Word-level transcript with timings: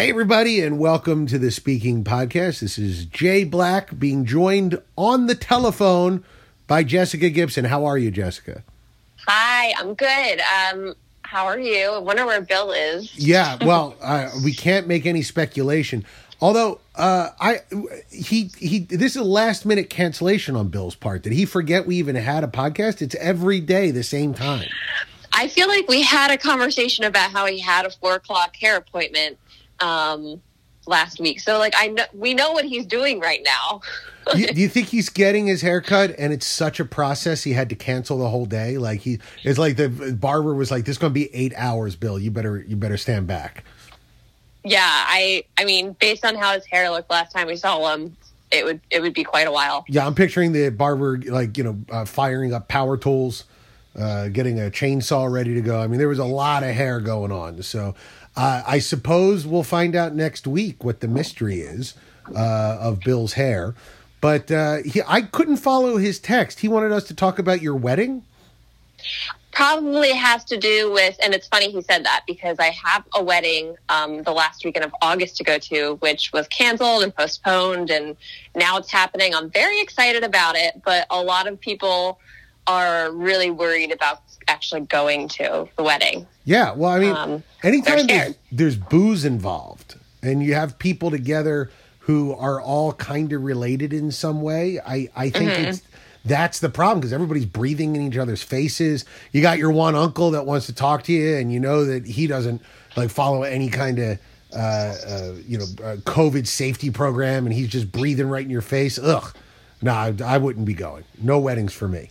Hey, 0.00 0.08
everybody, 0.08 0.62
and 0.62 0.78
welcome 0.78 1.26
to 1.26 1.38
the 1.38 1.50
Speaking 1.50 2.04
Podcast. 2.04 2.60
This 2.60 2.78
is 2.78 3.04
Jay 3.04 3.44
Black 3.44 3.98
being 3.98 4.24
joined 4.24 4.80
on 4.96 5.26
the 5.26 5.34
telephone 5.34 6.24
by 6.66 6.84
Jessica 6.84 7.28
Gibson. 7.28 7.66
How 7.66 7.84
are 7.84 7.98
you, 7.98 8.10
Jessica? 8.10 8.64
Hi, 9.28 9.74
I'm 9.76 9.92
good. 9.92 10.40
Um, 10.40 10.94
how 11.20 11.44
are 11.44 11.60
you? 11.60 11.90
I 11.90 11.98
wonder 11.98 12.24
where 12.24 12.40
Bill 12.40 12.72
is. 12.72 13.14
Yeah, 13.14 13.58
well, 13.66 13.94
uh, 14.00 14.30
we 14.42 14.54
can't 14.54 14.88
make 14.88 15.04
any 15.04 15.20
speculation. 15.20 16.06
Although 16.40 16.80
uh, 16.94 17.28
I 17.38 17.58
he 18.10 18.50
he 18.56 18.78
this 18.78 19.16
is 19.16 19.16
a 19.16 19.22
last 19.22 19.66
minute 19.66 19.90
cancellation 19.90 20.56
on 20.56 20.68
Bill's 20.68 20.94
part. 20.94 21.24
Did 21.24 21.34
he 21.34 21.44
forget 21.44 21.86
we 21.86 21.96
even 21.96 22.16
had 22.16 22.42
a 22.42 22.48
podcast? 22.48 23.02
It's 23.02 23.16
every 23.16 23.60
day 23.60 23.90
the 23.90 24.02
same 24.02 24.32
time. 24.32 24.66
I 25.34 25.48
feel 25.48 25.68
like 25.68 25.88
we 25.88 26.00
had 26.00 26.30
a 26.30 26.38
conversation 26.38 27.04
about 27.04 27.32
how 27.32 27.44
he 27.44 27.60
had 27.60 27.84
a 27.84 27.90
four 27.90 28.14
o'clock 28.14 28.56
hair 28.56 28.78
appointment 28.78 29.36
um, 29.80 30.40
last 30.86 31.20
week. 31.20 31.40
So 31.40 31.58
like 31.58 31.74
I 31.76 31.88
know 31.88 32.04
we 32.12 32.34
know 32.34 32.52
what 32.52 32.64
he's 32.64 32.86
doing 32.86 33.20
right 33.20 33.40
now. 33.44 33.80
you, 34.34 34.48
do 34.48 34.60
you 34.60 34.68
think 34.68 34.88
he's 34.88 35.08
getting 35.08 35.46
his 35.46 35.62
haircut 35.62 36.14
and 36.18 36.32
it's 36.32 36.46
such 36.46 36.78
a 36.78 36.84
process 36.84 37.42
he 37.42 37.52
had 37.52 37.68
to 37.70 37.74
cancel 37.74 38.18
the 38.18 38.28
whole 38.28 38.46
day? 38.46 38.78
Like 38.78 39.00
he 39.00 39.18
it's 39.42 39.58
like 39.58 39.76
the 39.76 39.88
barber 39.88 40.54
was 40.54 40.70
like, 40.70 40.84
"This 40.84 40.94
is 40.94 40.98
going 40.98 41.12
to 41.12 41.14
be 41.14 41.34
eight 41.34 41.52
hours, 41.56 41.96
Bill. 41.96 42.18
You 42.18 42.30
better 42.30 42.64
you 42.66 42.76
better 42.76 42.96
stand 42.96 43.26
back." 43.26 43.64
Yeah, 44.64 44.80
I 44.84 45.44
I 45.56 45.64
mean, 45.64 45.96
based 46.00 46.24
on 46.24 46.34
how 46.34 46.52
his 46.52 46.66
hair 46.66 46.90
looked 46.90 47.10
last 47.10 47.32
time 47.32 47.46
we 47.46 47.56
saw 47.56 47.94
him, 47.94 48.16
it 48.50 48.64
would 48.64 48.80
it 48.90 49.00
would 49.00 49.14
be 49.14 49.24
quite 49.24 49.46
a 49.46 49.52
while. 49.52 49.84
Yeah, 49.88 50.06
I'm 50.06 50.14
picturing 50.14 50.52
the 50.52 50.70
barber 50.70 51.18
like 51.18 51.56
you 51.56 51.64
know 51.64 51.78
uh, 51.90 52.04
firing 52.04 52.52
up 52.52 52.68
power 52.68 52.96
tools, 52.96 53.44
uh, 53.98 54.28
getting 54.28 54.60
a 54.60 54.64
chainsaw 54.70 55.30
ready 55.30 55.54
to 55.54 55.60
go. 55.60 55.80
I 55.80 55.86
mean, 55.86 55.98
there 55.98 56.08
was 56.08 56.18
a 56.18 56.24
lot 56.24 56.62
of 56.62 56.74
hair 56.74 57.00
going 57.00 57.32
on. 57.32 57.62
So 57.62 57.94
uh, 58.40 58.62
I 58.66 58.78
suppose 58.78 59.46
we'll 59.46 59.62
find 59.62 59.94
out 59.94 60.14
next 60.14 60.46
week 60.46 60.82
what 60.82 61.00
the 61.00 61.08
mystery 61.08 61.60
is 61.60 61.92
uh, 62.34 62.78
of 62.80 63.00
Bill's 63.00 63.34
hair. 63.34 63.74
But 64.22 64.50
uh, 64.50 64.78
he, 64.78 65.02
I 65.06 65.20
couldn't 65.20 65.58
follow 65.58 65.98
his 65.98 66.18
text. 66.18 66.60
He 66.60 66.68
wanted 66.68 66.90
us 66.90 67.04
to 67.08 67.14
talk 67.14 67.38
about 67.38 67.60
your 67.60 67.74
wedding. 67.74 68.24
Probably 69.52 70.12
has 70.12 70.42
to 70.44 70.56
do 70.56 70.90
with, 70.90 71.18
and 71.22 71.34
it's 71.34 71.48
funny 71.48 71.70
he 71.70 71.82
said 71.82 72.02
that 72.06 72.22
because 72.26 72.58
I 72.58 72.70
have 72.70 73.04
a 73.14 73.22
wedding 73.22 73.76
um, 73.90 74.22
the 74.22 74.32
last 74.32 74.64
weekend 74.64 74.86
of 74.86 74.94
August 75.02 75.36
to 75.36 75.44
go 75.44 75.58
to, 75.58 75.96
which 75.96 76.32
was 76.32 76.48
canceled 76.48 77.02
and 77.02 77.14
postponed, 77.14 77.90
and 77.90 78.16
now 78.54 78.78
it's 78.78 78.90
happening. 78.90 79.34
I'm 79.34 79.50
very 79.50 79.82
excited 79.82 80.24
about 80.24 80.56
it, 80.56 80.80
but 80.82 81.06
a 81.10 81.22
lot 81.22 81.46
of 81.46 81.60
people 81.60 82.18
are 82.66 83.10
really 83.10 83.50
worried 83.50 83.92
about 83.92 84.22
actually 84.60 84.82
going 84.82 85.26
to 85.26 85.66
the 85.76 85.82
wedding. 85.82 86.26
Yeah, 86.44 86.74
well, 86.74 86.90
I 86.90 86.98
mean, 86.98 87.16
um, 87.16 87.42
anytime 87.62 88.06
there's, 88.06 88.34
there's 88.52 88.76
booze 88.76 89.24
involved 89.24 89.98
and 90.22 90.42
you 90.42 90.52
have 90.52 90.78
people 90.78 91.10
together 91.10 91.70
who 92.00 92.34
are 92.34 92.60
all 92.60 92.92
kind 92.92 93.32
of 93.32 93.42
related 93.42 93.94
in 93.94 94.12
some 94.12 94.42
way, 94.42 94.78
I 94.78 95.08
I 95.16 95.30
think 95.30 95.50
mm-hmm. 95.50 95.64
it's 95.64 95.82
that's 96.26 96.58
the 96.58 96.68
problem 96.68 97.00
because 97.00 97.14
everybody's 97.14 97.46
breathing 97.46 97.96
in 97.96 98.02
each 98.02 98.18
other's 98.18 98.42
faces. 98.42 99.06
You 99.32 99.40
got 99.40 99.56
your 99.56 99.70
one 99.70 99.94
uncle 99.94 100.32
that 100.32 100.44
wants 100.44 100.66
to 100.66 100.74
talk 100.74 101.04
to 101.04 101.12
you, 101.12 101.36
and 101.36 101.50
you 101.50 101.58
know 101.58 101.86
that 101.86 102.04
he 102.04 102.26
doesn't 102.26 102.60
like 102.98 103.08
follow 103.08 103.44
any 103.44 103.70
kind 103.70 103.98
of 103.98 104.18
uh, 104.54 104.58
uh, 104.58 105.32
you 105.48 105.56
know 105.56 105.64
uh, 105.82 105.96
COVID 106.04 106.46
safety 106.46 106.90
program, 106.90 107.46
and 107.46 107.54
he's 107.54 107.68
just 107.68 107.90
breathing 107.90 108.28
right 108.28 108.44
in 108.44 108.50
your 108.50 108.60
face. 108.60 108.98
Ugh, 108.98 109.34
no, 109.80 109.92
nah, 109.92 110.26
I, 110.26 110.34
I 110.34 110.36
wouldn't 110.36 110.66
be 110.66 110.74
going. 110.74 111.04
No 111.18 111.38
weddings 111.38 111.72
for 111.72 111.88
me. 111.88 112.10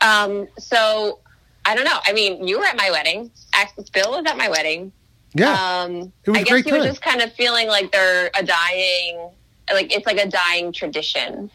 Um, 0.00 0.48
so 0.58 1.20
I 1.64 1.74
don't 1.74 1.84
know. 1.84 1.98
I 2.04 2.12
mean, 2.12 2.46
you 2.46 2.58
were 2.58 2.64
at 2.64 2.76
my 2.76 2.90
wedding. 2.90 3.30
Bill 3.92 4.12
was 4.12 4.24
at 4.26 4.36
my 4.36 4.48
wedding. 4.48 4.92
Yeah. 5.34 5.52
Um, 5.52 6.12
it 6.24 6.30
was 6.30 6.38
I 6.38 6.42
guess 6.42 6.64
he 6.64 6.72
was 6.72 6.84
just 6.84 7.02
kind 7.02 7.20
of 7.20 7.32
feeling 7.34 7.68
like 7.68 7.92
they're 7.92 8.30
a 8.34 8.42
dying, 8.42 9.30
like 9.72 9.94
it's 9.94 10.06
like 10.06 10.18
a 10.18 10.28
dying 10.28 10.72
tradition. 10.72 11.50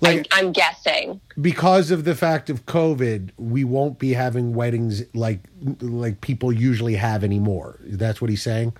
Like 0.00 0.28
I, 0.30 0.38
I'm 0.38 0.52
guessing 0.52 1.20
because 1.40 1.90
of 1.90 2.04
the 2.04 2.14
fact 2.14 2.50
of 2.50 2.66
COVID, 2.66 3.30
we 3.36 3.64
won't 3.64 3.98
be 3.98 4.12
having 4.12 4.54
weddings 4.54 5.02
like 5.14 5.40
like 5.80 6.20
people 6.20 6.52
usually 6.52 6.94
have 6.94 7.24
anymore. 7.24 7.80
That's 7.82 8.20
what 8.20 8.30
he's 8.30 8.42
saying. 8.42 8.74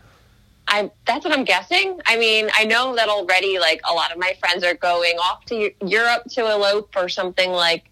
I 0.68 0.90
that's 1.06 1.24
what 1.24 1.36
I'm 1.36 1.44
guessing. 1.44 2.00
I 2.06 2.16
mean, 2.18 2.50
I 2.54 2.64
know 2.64 2.94
that 2.94 3.08
already. 3.08 3.58
Like 3.58 3.80
a 3.88 3.94
lot 3.94 4.12
of 4.12 4.18
my 4.18 4.36
friends 4.38 4.62
are 4.62 4.74
going 4.74 5.16
off 5.18 5.44
to 5.46 5.72
Europe 5.84 6.24
to 6.30 6.50
elope 6.50 6.94
or 6.94 7.08
something 7.08 7.50
like, 7.50 7.90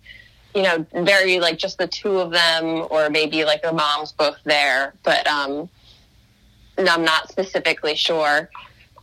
you 0.56 0.62
know, 0.62 0.86
very 1.04 1.38
like 1.38 1.58
just 1.58 1.76
the 1.76 1.86
two 1.86 2.18
of 2.18 2.30
them, 2.30 2.86
or 2.90 3.10
maybe 3.10 3.44
like 3.44 3.60
their 3.60 3.74
moms 3.74 4.12
both 4.12 4.38
there. 4.44 4.94
But 5.02 5.26
um, 5.26 5.68
I'm 6.78 7.04
not 7.04 7.28
specifically 7.28 7.94
sure. 7.94 8.48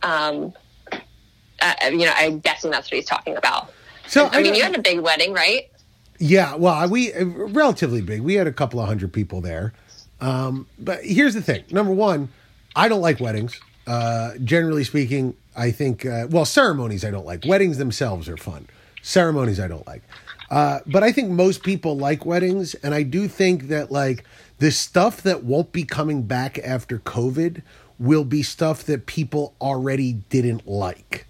Um, 0.02 0.52
uh, 0.90 1.74
you 1.84 1.98
know, 1.98 2.12
I'm 2.16 2.40
guessing 2.40 2.72
that's 2.72 2.90
what 2.90 2.96
he's 2.96 3.06
talking 3.06 3.36
about. 3.36 3.72
So 4.08 4.26
I, 4.26 4.38
I 4.38 4.42
mean, 4.42 4.56
you 4.56 4.64
had 4.64 4.74
a 4.76 4.82
big 4.82 4.98
wedding, 4.98 5.32
right? 5.32 5.70
Yeah, 6.18 6.56
well, 6.56 6.88
we 6.88 7.14
uh, 7.14 7.24
relatively 7.24 8.02
big. 8.02 8.22
We 8.22 8.34
had 8.34 8.48
a 8.48 8.52
couple 8.52 8.80
of 8.80 8.88
hundred 8.88 9.12
people 9.12 9.40
there. 9.40 9.72
Um, 10.20 10.66
but 10.76 11.04
here's 11.04 11.34
the 11.34 11.42
thing: 11.42 11.62
number 11.70 11.92
one, 11.92 12.30
I 12.74 12.88
don't 12.88 13.00
like 13.00 13.20
weddings. 13.20 13.60
Uh, 13.86 14.32
generally 14.42 14.82
speaking, 14.82 15.36
I 15.54 15.70
think 15.70 16.04
uh, 16.04 16.26
well, 16.28 16.46
ceremonies 16.46 17.04
I 17.04 17.12
don't 17.12 17.26
like. 17.26 17.44
Weddings 17.46 17.78
themselves 17.78 18.28
are 18.28 18.36
fun. 18.36 18.66
Ceremonies 19.02 19.60
I 19.60 19.68
don't 19.68 19.86
like. 19.86 20.02
Uh, 20.50 20.80
but 20.86 21.02
I 21.02 21.12
think 21.12 21.30
most 21.30 21.62
people 21.62 21.96
like 21.96 22.24
weddings, 22.24 22.74
and 22.74 22.94
I 22.94 23.02
do 23.02 23.28
think 23.28 23.68
that 23.68 23.90
like 23.90 24.24
the 24.58 24.70
stuff 24.70 25.22
that 25.22 25.44
won't 25.44 25.72
be 25.72 25.84
coming 25.84 26.22
back 26.22 26.58
after 26.58 26.98
COVID 26.98 27.62
will 27.98 28.24
be 28.24 28.42
stuff 28.42 28.84
that 28.84 29.06
people 29.06 29.54
already 29.60 30.12
didn't 30.12 30.66
like. 30.66 31.26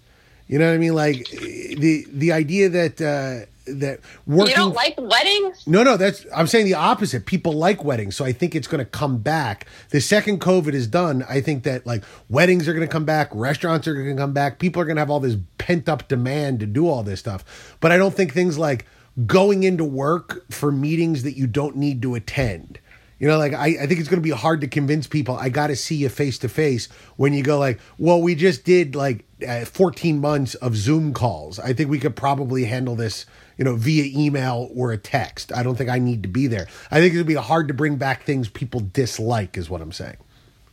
You 0.47 0.59
know 0.59 0.67
what 0.67 0.75
I 0.75 0.77
mean? 0.77 0.93
Like 0.93 1.27
the 1.29 2.05
the 2.11 2.31
idea 2.31 2.69
that 2.69 3.01
uh, 3.01 3.45
that 3.65 3.99
working. 4.27 4.51
You 4.51 4.55
don't 4.55 4.75
like 4.75 4.95
weddings? 4.97 5.65
No, 5.65 5.83
no. 5.83 5.97
That's 5.97 6.25
I'm 6.35 6.47
saying 6.47 6.65
the 6.65 6.75
opposite. 6.75 7.25
People 7.25 7.53
like 7.53 7.83
weddings, 7.83 8.15
so 8.15 8.25
I 8.25 8.31
think 8.31 8.55
it's 8.55 8.67
going 8.67 8.83
to 8.83 8.89
come 8.89 9.17
back. 9.17 9.65
The 9.89 10.01
second 10.01 10.41
COVID 10.41 10.73
is 10.73 10.87
done, 10.87 11.25
I 11.27 11.41
think 11.41 11.63
that 11.63 11.85
like 11.85 12.03
weddings 12.29 12.67
are 12.67 12.73
going 12.73 12.87
to 12.87 12.91
come 12.91 13.05
back, 13.05 13.29
restaurants 13.33 13.87
are 13.87 13.93
going 13.93 14.15
to 14.15 14.21
come 14.21 14.33
back. 14.33 14.59
People 14.59 14.81
are 14.81 14.85
going 14.85 14.97
to 14.97 15.01
have 15.01 15.09
all 15.09 15.19
this 15.19 15.37
pent 15.57 15.89
up 15.89 16.07
demand 16.07 16.59
to 16.59 16.65
do 16.65 16.87
all 16.87 17.03
this 17.03 17.19
stuff. 17.19 17.75
But 17.79 17.91
I 17.91 17.97
don't 17.97 18.13
think 18.13 18.33
things 18.33 18.57
like 18.57 18.85
going 19.25 19.63
into 19.63 19.85
work 19.85 20.51
for 20.51 20.71
meetings 20.71 21.23
that 21.23 21.37
you 21.37 21.47
don't 21.47 21.75
need 21.75 22.01
to 22.01 22.15
attend 22.15 22.79
you 23.17 23.29
know, 23.29 23.37
like 23.37 23.53
I, 23.53 23.67
I 23.67 23.87
think 23.87 23.99
it's 23.99 24.09
to 24.09 24.21
be 24.21 24.29
hard 24.31 24.61
to 24.61 24.67
convince 24.67 25.07
people. 25.07 25.37
I 25.37 25.49
got 25.49 25.67
to 25.67 25.75
see 25.75 25.95
you 25.95 26.09
face 26.09 26.37
to 26.39 26.49
face 26.49 26.87
when 27.15 27.33
you 27.33 27.43
go 27.43 27.57
like, 27.57 27.79
well, 27.97 28.21
we 28.21 28.35
just 28.35 28.65
did 28.65 28.93
like 28.93 29.23
uh, 29.47 29.63
14 29.63 30.19
months 30.19 30.55
of 30.55 30.75
Zoom 30.75 31.13
calls. 31.13 31.57
I 31.57 31.71
think 31.71 31.89
we 31.89 31.99
could 31.99 32.15
probably 32.15 32.65
handle 32.65 32.95
this, 32.95 33.25
you 33.57 33.63
know, 33.63 33.75
via 33.75 34.11
email 34.13 34.69
or 34.75 34.91
a 34.91 34.97
text. 34.97 35.53
I 35.53 35.63
don't 35.63 35.75
think 35.75 35.89
I 35.89 35.97
need 35.97 36.23
to 36.23 36.29
be 36.29 36.47
there. 36.47 36.67
I 36.91 36.99
think 36.99 37.13
it'll 37.13 37.25
be 37.25 37.35
hard 37.35 37.69
to 37.69 37.73
bring 37.73 37.95
back 37.95 38.23
things 38.23 38.49
people 38.49 38.81
dislike, 38.81 39.57
is 39.57 39.69
what 39.69 39.81
I'm 39.81 39.93
saying. 39.93 40.17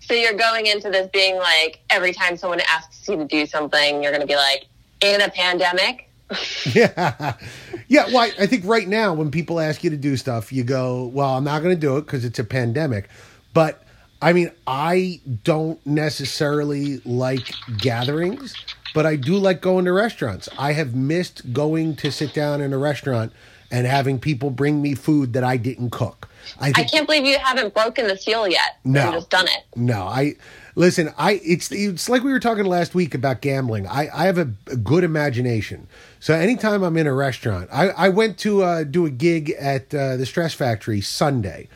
So 0.01 0.15
you're 0.15 0.35
going 0.35 0.67
into 0.67 0.91
this 0.91 1.09
being 1.13 1.37
like 1.37 1.81
every 1.91 2.13
time 2.13 2.37
someone 2.37 2.61
asks 2.69 3.09
you 3.09 3.17
to 3.19 3.25
do 3.25 3.47
something, 3.47 4.03
you're 4.03 4.11
to 4.19 4.27
be 4.27 4.35
like, 4.35 4.67
in 5.01 5.21
a 5.21 5.29
pandemic. 5.29 6.09
yeah. 6.75 7.35
Yeah. 7.89 8.07
Well, 8.07 8.19
I, 8.19 8.33
I 8.41 8.47
think 8.47 8.65
right 8.65 8.89
now 8.89 9.15
when 9.15 9.31
people 9.31 9.61
ask 9.61 9.85
you 9.85 9.91
to 9.91 9.97
do 9.97 10.17
stuff, 10.17 10.53
you 10.53 10.65
go, 10.65 11.07
well, 11.07 11.37
I'm 11.37 11.45
not 11.45 11.63
going 11.63 11.75
to 11.75 11.81
do 11.81 11.97
it 11.97 12.03
because 12.03 12.25
it's 12.25 12.39
a 12.39 12.45
pandemic. 12.45 13.09
But 13.55 13.83
I 14.21 14.33
mean, 14.33 14.51
I 14.67 15.21
don't 15.43 15.85
necessarily 15.87 16.99
like 17.05 17.53
gatherings, 17.79 18.55
but 18.95 19.05
I 19.05 19.17
do 19.17 19.37
like 19.37 19.61
going 19.61 19.85
to 19.87 19.93
restaurants. 19.93 20.49
I 20.59 20.73
have 20.73 20.95
missed 20.95 21.53
going 21.53 21.97
to 21.97 22.13
sit 22.13 22.33
down 22.33 22.61
in 22.61 22.73
a 22.73 22.79
restaurant 22.79 23.33
and 23.71 23.87
having 23.87 24.21
people 24.21 24.51
bring 24.51 24.81
me 24.81 24.95
food 24.95 25.33
that 25.33 25.43
I 25.43 25.57
didn't 25.57 25.91
cook. 25.91 26.29
I, 26.59 26.73
think, 26.73 26.79
I 26.79 26.85
can't 26.85 27.07
believe 27.07 27.25
you 27.25 27.39
haven't 27.39 27.75
broken 27.75 28.07
the 28.09 28.17
seal 28.17 28.49
yet. 28.49 28.79
No, 28.85 29.07
you 29.07 29.13
just 29.13 29.31
done 29.31 29.47
it. 29.47 29.65
No, 29.77 30.03
I 30.03 30.35
listen. 30.75 31.13
I 31.19 31.41
it's 31.45 31.71
it's 31.73 32.09
like 32.09 32.23
we 32.23 32.33
were 32.33 32.41
talking 32.41 32.65
last 32.65 32.95
week 32.95 33.15
about 33.15 33.41
gambling. 33.41 33.87
I 33.87 34.09
I 34.13 34.25
have 34.27 34.39
a, 34.39 34.51
a 34.69 34.77
good 34.77 35.05
imagination, 35.05 35.87
so 36.21 36.35
anytime 36.35 36.83
I'm 36.83 36.97
in 36.97 37.07
a 37.07 37.15
restaurant, 37.15 37.69
I 37.73 37.89
I 37.91 38.09
went 38.09 38.39
to 38.39 38.63
uh, 38.63 38.85
do 38.85 39.07
a 39.07 39.11
gig 39.11 39.51
at 39.51 39.95
uh, 39.95 40.17
the 40.17 40.27
Stress 40.27 40.55
Factory 40.55 41.01
Sunday, 41.01 41.69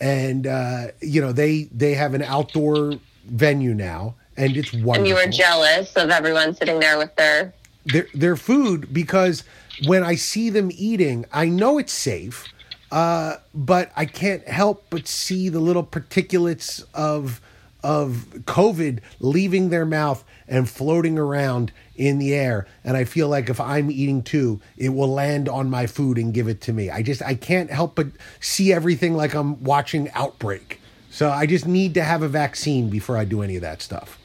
and 0.00 0.46
uh, 0.46 0.88
you 1.00 1.20
know 1.20 1.32
they 1.32 1.64
they 1.64 1.94
have 1.94 2.14
an 2.14 2.22
outdoor 2.22 2.94
venue 3.24 3.74
now, 3.74 4.14
and 4.36 4.56
it's 4.56 4.72
wonderful. 4.72 4.94
And 4.94 5.06
you 5.06 5.14
were 5.14 5.30
jealous 5.30 5.94
of 5.96 6.10
everyone 6.10 6.54
sitting 6.54 6.80
there 6.80 6.98
with 6.98 7.14
their 7.16 7.52
their 7.86 8.06
their 8.14 8.36
food 8.36 8.92
because 8.92 9.44
when 9.84 10.02
I 10.02 10.14
see 10.14 10.50
them 10.50 10.70
eating, 10.72 11.26
I 11.32 11.48
know 11.48 11.78
it's 11.78 11.92
safe 11.92 12.46
uh, 12.90 13.36
but 13.54 13.90
I 13.96 14.04
can't 14.04 14.46
help 14.46 14.86
but 14.90 15.06
see 15.08 15.48
the 15.48 15.60
little 15.60 15.84
particulates 15.84 16.84
of 16.94 17.40
of 17.82 18.26
COVID 18.46 18.98
leaving 19.20 19.68
their 19.68 19.86
mouth 19.86 20.24
and 20.48 20.68
floating 20.68 21.18
around 21.18 21.72
in 21.94 22.18
the 22.18 22.34
air. 22.34 22.66
And 22.82 22.96
I 22.96 23.04
feel 23.04 23.28
like 23.28 23.48
if 23.48 23.60
I'm 23.60 23.90
eating 23.90 24.22
too, 24.22 24.60
it 24.76 24.88
will 24.88 25.08
land 25.08 25.48
on 25.48 25.70
my 25.70 25.86
food 25.86 26.18
and 26.18 26.34
give 26.34 26.48
it 26.48 26.60
to 26.62 26.72
me. 26.72 26.90
I 26.90 27.02
just 27.02 27.22
I 27.22 27.34
can't 27.34 27.70
help 27.70 27.94
but 27.94 28.08
see 28.40 28.72
everything 28.72 29.14
like 29.14 29.34
I'm 29.34 29.62
watching 29.62 30.10
Outbreak. 30.14 30.80
So 31.10 31.30
I 31.30 31.46
just 31.46 31.66
need 31.66 31.94
to 31.94 32.02
have 32.02 32.22
a 32.22 32.28
vaccine 32.28 32.90
before 32.90 33.16
I 33.16 33.24
do 33.24 33.42
any 33.42 33.56
of 33.56 33.62
that 33.62 33.80
stuff. 33.80 34.18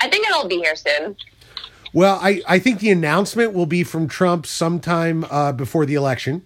I 0.00 0.08
think 0.08 0.26
it'll 0.28 0.48
be 0.48 0.58
here 0.58 0.76
soon. 0.76 1.16
Well, 1.92 2.18
I, 2.20 2.42
I 2.46 2.58
think 2.58 2.80
the 2.80 2.90
announcement 2.90 3.54
will 3.54 3.66
be 3.66 3.84
from 3.84 4.08
Trump 4.08 4.46
sometime 4.46 5.24
uh, 5.30 5.52
before 5.52 5.86
the 5.86 5.94
election. 5.94 6.42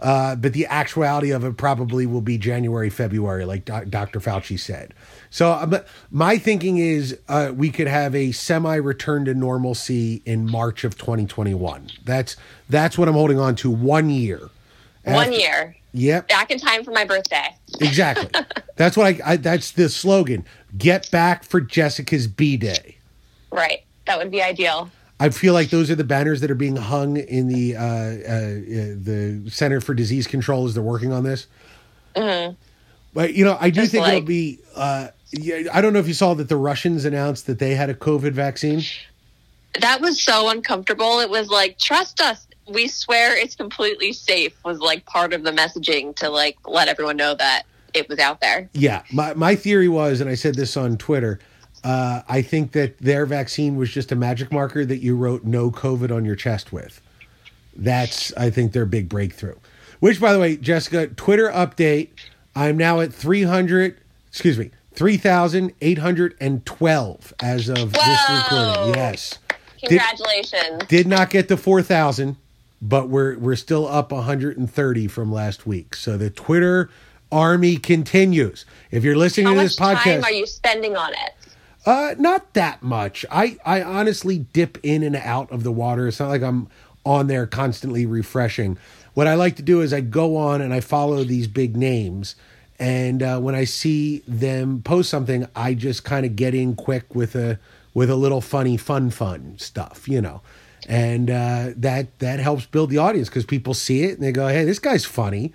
Uh, 0.00 0.34
but 0.34 0.54
the 0.54 0.66
actuality 0.66 1.30
of 1.30 1.44
it 1.44 1.56
probably 1.56 2.06
will 2.06 2.22
be 2.22 2.38
January, 2.38 2.88
February, 2.88 3.44
like 3.44 3.64
Do- 3.66 3.84
Dr. 3.84 4.18
Fauci 4.18 4.58
said. 4.58 4.94
So, 5.28 5.50
uh, 5.50 5.66
but 5.66 5.86
my 6.10 6.38
thinking 6.38 6.78
is 6.78 7.18
uh, 7.28 7.52
we 7.54 7.70
could 7.70 7.86
have 7.86 8.14
a 8.14 8.32
semi 8.32 8.76
return 8.76 9.26
to 9.26 9.34
normalcy 9.34 10.22
in 10.24 10.50
March 10.50 10.84
of 10.84 10.96
2021. 10.96 11.90
That's 12.04 12.36
that's 12.68 12.96
what 12.96 13.08
I'm 13.08 13.14
holding 13.14 13.38
on 13.38 13.56
to. 13.56 13.70
One 13.70 14.08
year. 14.10 14.48
One 15.04 15.32
year. 15.32 15.76
Yep. 15.92 16.28
Back 16.28 16.50
in 16.50 16.58
time 16.58 16.84
for 16.84 16.92
my 16.92 17.04
birthday. 17.04 17.54
Exactly. 17.80 18.28
that's 18.76 18.96
what 18.96 19.06
I, 19.06 19.32
I. 19.32 19.36
That's 19.36 19.72
the 19.72 19.88
slogan. 19.88 20.44
Get 20.76 21.10
back 21.10 21.44
for 21.44 21.60
Jessica's 21.60 22.26
B 22.26 22.56
day. 22.56 22.96
Right. 23.50 23.84
That 24.06 24.18
would 24.18 24.30
be 24.30 24.42
ideal. 24.42 24.90
I 25.20 25.28
feel 25.28 25.52
like 25.52 25.68
those 25.68 25.90
are 25.90 25.94
the 25.94 26.04
banners 26.04 26.40
that 26.40 26.50
are 26.50 26.54
being 26.56 26.76
hung 26.76 27.18
in 27.18 27.46
the 27.46 27.76
uh, 27.76 27.82
uh, 27.82 27.84
uh, 27.84 28.96
the 28.96 29.50
Center 29.50 29.82
for 29.82 29.92
Disease 29.92 30.26
Control 30.26 30.64
as 30.64 30.72
they're 30.72 30.82
working 30.82 31.12
on 31.12 31.24
this. 31.24 31.46
But 33.12 33.34
you 33.34 33.44
know, 33.44 33.58
I 33.60 33.68
do 33.68 33.82
Just 33.82 33.92
think 33.92 34.08
it'll 34.08 34.20
be. 34.22 34.60
Uh, 34.74 35.08
yeah, 35.32 35.68
I 35.72 35.80
don't 35.80 35.92
know 35.92 35.98
if 35.98 36.08
you 36.08 36.14
saw 36.14 36.34
that 36.34 36.48
the 36.48 36.56
Russians 36.56 37.04
announced 37.04 37.46
that 37.46 37.58
they 37.58 37.74
had 37.74 37.90
a 37.90 37.94
COVID 37.94 38.32
vaccine. 38.32 38.82
That 39.80 40.00
was 40.00 40.20
so 40.20 40.48
uncomfortable. 40.48 41.20
It 41.20 41.30
was 41.30 41.48
like, 41.50 41.78
trust 41.78 42.20
us. 42.20 42.46
We 42.68 42.88
swear 42.88 43.36
it's 43.36 43.54
completely 43.54 44.12
safe 44.12 44.54
was 44.64 44.78
like 44.78 45.04
part 45.06 45.32
of 45.32 45.44
the 45.44 45.52
messaging 45.52 46.16
to 46.16 46.30
like 46.30 46.56
let 46.66 46.88
everyone 46.88 47.16
know 47.16 47.34
that 47.34 47.64
it 47.94 48.08
was 48.08 48.18
out 48.18 48.40
there. 48.40 48.68
Yeah, 48.72 49.02
my 49.12 49.34
my 49.34 49.54
theory 49.54 49.88
was, 49.88 50.20
and 50.20 50.30
I 50.30 50.34
said 50.34 50.54
this 50.54 50.76
on 50.76 50.96
Twitter. 50.96 51.40
Uh, 51.82 52.22
I 52.28 52.42
think 52.42 52.72
that 52.72 52.98
their 52.98 53.24
vaccine 53.26 53.76
was 53.76 53.90
just 53.90 54.12
a 54.12 54.16
magic 54.16 54.52
marker 54.52 54.84
that 54.84 54.98
you 54.98 55.16
wrote 55.16 55.44
"no 55.44 55.70
COVID" 55.70 56.14
on 56.14 56.24
your 56.24 56.36
chest 56.36 56.72
with. 56.72 57.00
That's, 57.74 58.32
I 58.36 58.50
think, 58.50 58.72
their 58.72 58.86
big 58.86 59.08
breakthrough. 59.08 59.56
Which, 60.00 60.20
by 60.20 60.32
the 60.32 60.38
way, 60.38 60.56
Jessica, 60.56 61.08
Twitter 61.08 61.50
update. 61.50 62.08
I'm 62.54 62.76
now 62.76 63.00
at 63.00 63.12
300. 63.14 63.96
Excuse 64.28 64.58
me, 64.58 64.70
3,812 64.94 67.34
as 67.40 67.68
of 67.68 67.92
this 67.92 68.30
recording. 68.30 68.94
Yes, 68.94 69.38
Congratulations. 69.82 70.82
did 70.88 71.06
not 71.06 71.30
get 71.30 71.48
to 71.48 71.56
4,000, 71.56 72.36
but 72.82 73.08
we're 73.08 73.38
we're 73.38 73.56
still 73.56 73.88
up 73.88 74.12
130 74.12 75.06
from 75.08 75.32
last 75.32 75.66
week. 75.66 75.94
So 75.94 76.16
the 76.18 76.30
Twitter 76.30 76.90
army 77.32 77.76
continues. 77.76 78.64
If 78.90 79.04
you're 79.04 79.16
listening 79.16 79.46
How 79.46 79.54
to 79.54 79.60
this 79.60 79.76
podcast, 79.76 80.22
time 80.22 80.24
are 80.24 80.32
you 80.32 80.46
spending 80.46 80.96
on 80.96 81.12
it? 81.12 81.30
Uh, 81.86 82.14
not 82.18 82.52
that 82.54 82.82
much. 82.82 83.24
I, 83.30 83.58
I 83.64 83.82
honestly 83.82 84.38
dip 84.38 84.78
in 84.82 85.02
and 85.02 85.16
out 85.16 85.50
of 85.50 85.62
the 85.62 85.72
water. 85.72 86.08
It's 86.08 86.20
not 86.20 86.28
like 86.28 86.42
I'm 86.42 86.68
on 87.04 87.26
there 87.26 87.46
constantly 87.46 88.04
refreshing. 88.06 88.76
What 89.14 89.26
I 89.26 89.34
like 89.34 89.56
to 89.56 89.62
do 89.62 89.80
is 89.80 89.92
I 89.92 90.00
go 90.00 90.36
on 90.36 90.60
and 90.60 90.74
I 90.74 90.80
follow 90.80 91.24
these 91.24 91.46
big 91.46 91.76
names. 91.76 92.36
And 92.78 93.22
uh, 93.22 93.40
when 93.40 93.54
I 93.54 93.64
see 93.64 94.22
them 94.26 94.82
post 94.82 95.10
something, 95.10 95.46
I 95.54 95.74
just 95.74 96.04
kind 96.04 96.24
of 96.24 96.36
get 96.36 96.54
in 96.54 96.74
quick 96.74 97.14
with 97.14 97.34
a 97.34 97.58
with 97.92 98.08
a 98.08 98.14
little 98.14 98.40
funny, 98.40 98.76
fun, 98.76 99.10
fun 99.10 99.54
stuff, 99.58 100.08
you 100.08 100.20
know. 100.20 100.40
And 100.88 101.30
uh, 101.30 101.70
that 101.76 102.18
that 102.20 102.40
helps 102.40 102.64
build 102.66 102.88
the 102.90 102.98
audience 102.98 103.28
because 103.28 103.44
people 103.44 103.74
see 103.74 104.04
it 104.04 104.14
and 104.14 104.22
they 104.22 104.32
go, 104.32 104.48
"Hey, 104.48 104.64
this 104.64 104.78
guy's 104.78 105.04
funny." 105.04 105.52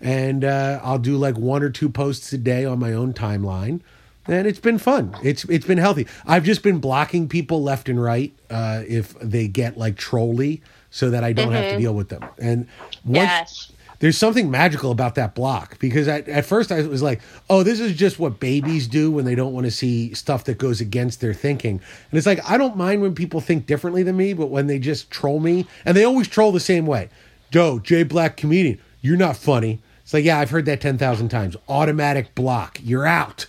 And 0.00 0.44
uh, 0.44 0.78
I'll 0.84 1.00
do 1.00 1.16
like 1.16 1.36
one 1.36 1.64
or 1.64 1.70
two 1.70 1.88
posts 1.88 2.32
a 2.32 2.38
day 2.38 2.64
on 2.64 2.78
my 2.78 2.92
own 2.92 3.12
timeline 3.12 3.80
and 4.28 4.46
it's 4.46 4.60
been 4.60 4.78
fun. 4.78 5.16
It's 5.24 5.44
it's 5.44 5.66
been 5.66 5.78
healthy. 5.78 6.06
I've 6.26 6.44
just 6.44 6.62
been 6.62 6.78
blocking 6.78 7.28
people 7.28 7.62
left 7.62 7.88
and 7.88 8.00
right 8.02 8.32
uh, 8.50 8.82
if 8.86 9.18
they 9.20 9.48
get 9.48 9.76
like 9.76 9.96
trolly, 9.96 10.62
so 10.90 11.10
that 11.10 11.24
I 11.24 11.32
don't 11.32 11.52
have 11.52 11.72
to 11.72 11.78
deal 11.78 11.94
with 11.94 12.08
them. 12.10 12.24
And 12.38 12.66
once, 13.04 13.16
Yes. 13.16 13.72
there's 14.00 14.16
something 14.16 14.50
magical 14.50 14.90
about 14.92 15.16
that 15.16 15.34
block 15.34 15.78
because 15.80 16.06
at, 16.08 16.28
at 16.28 16.46
first 16.46 16.70
I 16.70 16.80
was 16.82 17.02
like, 17.02 17.20
oh, 17.50 17.62
this 17.62 17.80
is 17.80 17.96
just 17.96 18.18
what 18.18 18.38
babies 18.38 18.86
do 18.86 19.10
when 19.10 19.24
they 19.24 19.34
don't 19.34 19.52
want 19.52 19.64
to 19.66 19.70
see 19.72 20.14
stuff 20.14 20.44
that 20.44 20.58
goes 20.58 20.80
against 20.80 21.20
their 21.20 21.34
thinking. 21.34 21.80
And 22.10 22.18
it's 22.18 22.26
like 22.26 22.40
I 22.48 22.56
don't 22.58 22.76
mind 22.76 23.02
when 23.02 23.14
people 23.14 23.40
think 23.40 23.66
differently 23.66 24.02
than 24.02 24.16
me, 24.16 24.34
but 24.34 24.46
when 24.46 24.66
they 24.68 24.78
just 24.78 25.10
troll 25.10 25.40
me, 25.40 25.66
and 25.84 25.96
they 25.96 26.04
always 26.04 26.28
troll 26.28 26.52
the 26.52 26.60
same 26.60 26.86
way. 26.86 27.08
Joe, 27.50 27.78
J 27.78 28.02
Black 28.02 28.36
comedian, 28.36 28.78
you're 29.00 29.16
not 29.16 29.36
funny. 29.36 29.80
It's 30.04 30.14
like, 30.14 30.24
yeah, 30.24 30.38
I've 30.38 30.50
heard 30.50 30.64
that 30.66 30.80
ten 30.80 30.96
thousand 30.96 31.28
times. 31.30 31.56
Automatic 31.68 32.34
block. 32.34 32.78
You're 32.82 33.06
out. 33.06 33.46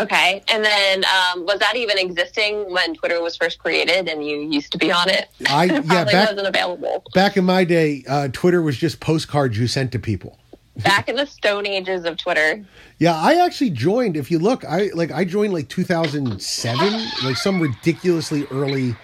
Okay. 0.00 0.42
And 0.48 0.64
then 0.64 1.04
um, 1.04 1.44
was 1.46 1.58
that 1.60 1.76
even 1.76 1.98
existing 1.98 2.70
when 2.72 2.94
Twitter 2.94 3.22
was 3.22 3.36
first 3.36 3.58
created 3.58 4.08
and 4.08 4.24
you 4.24 4.40
used 4.40 4.72
to 4.72 4.78
be 4.78 4.90
on 4.92 5.08
it? 5.08 5.28
I- 5.48 5.64
yeah, 5.64 5.80
probably 5.86 6.12
back- 6.12 6.28
wasn't 6.30 6.46
available. 6.48 7.02
Back 7.14 7.36
in 7.36 7.44
my 7.44 7.64
day, 7.64 8.04
uh, 8.08 8.28
Twitter 8.32 8.62
was 8.62 8.76
just 8.76 9.00
postcards 9.00 9.58
you 9.58 9.66
sent 9.66 9.92
to 9.92 9.98
people. 9.98 10.38
Back 10.84 11.08
in 11.08 11.16
the 11.16 11.26
stone 11.26 11.66
ages 11.66 12.04
of 12.04 12.18
Twitter. 12.18 12.62
Yeah, 12.98 13.14
I 13.16 13.36
actually 13.36 13.70
joined. 13.70 14.14
If 14.14 14.30
you 14.30 14.38
look, 14.38 14.62
I 14.62 14.90
like 14.92 15.10
I 15.10 15.24
joined 15.24 15.54
like 15.54 15.68
2007, 15.70 17.08
like 17.24 17.36
some 17.38 17.60
ridiculously 17.62 18.46
early 18.50 18.94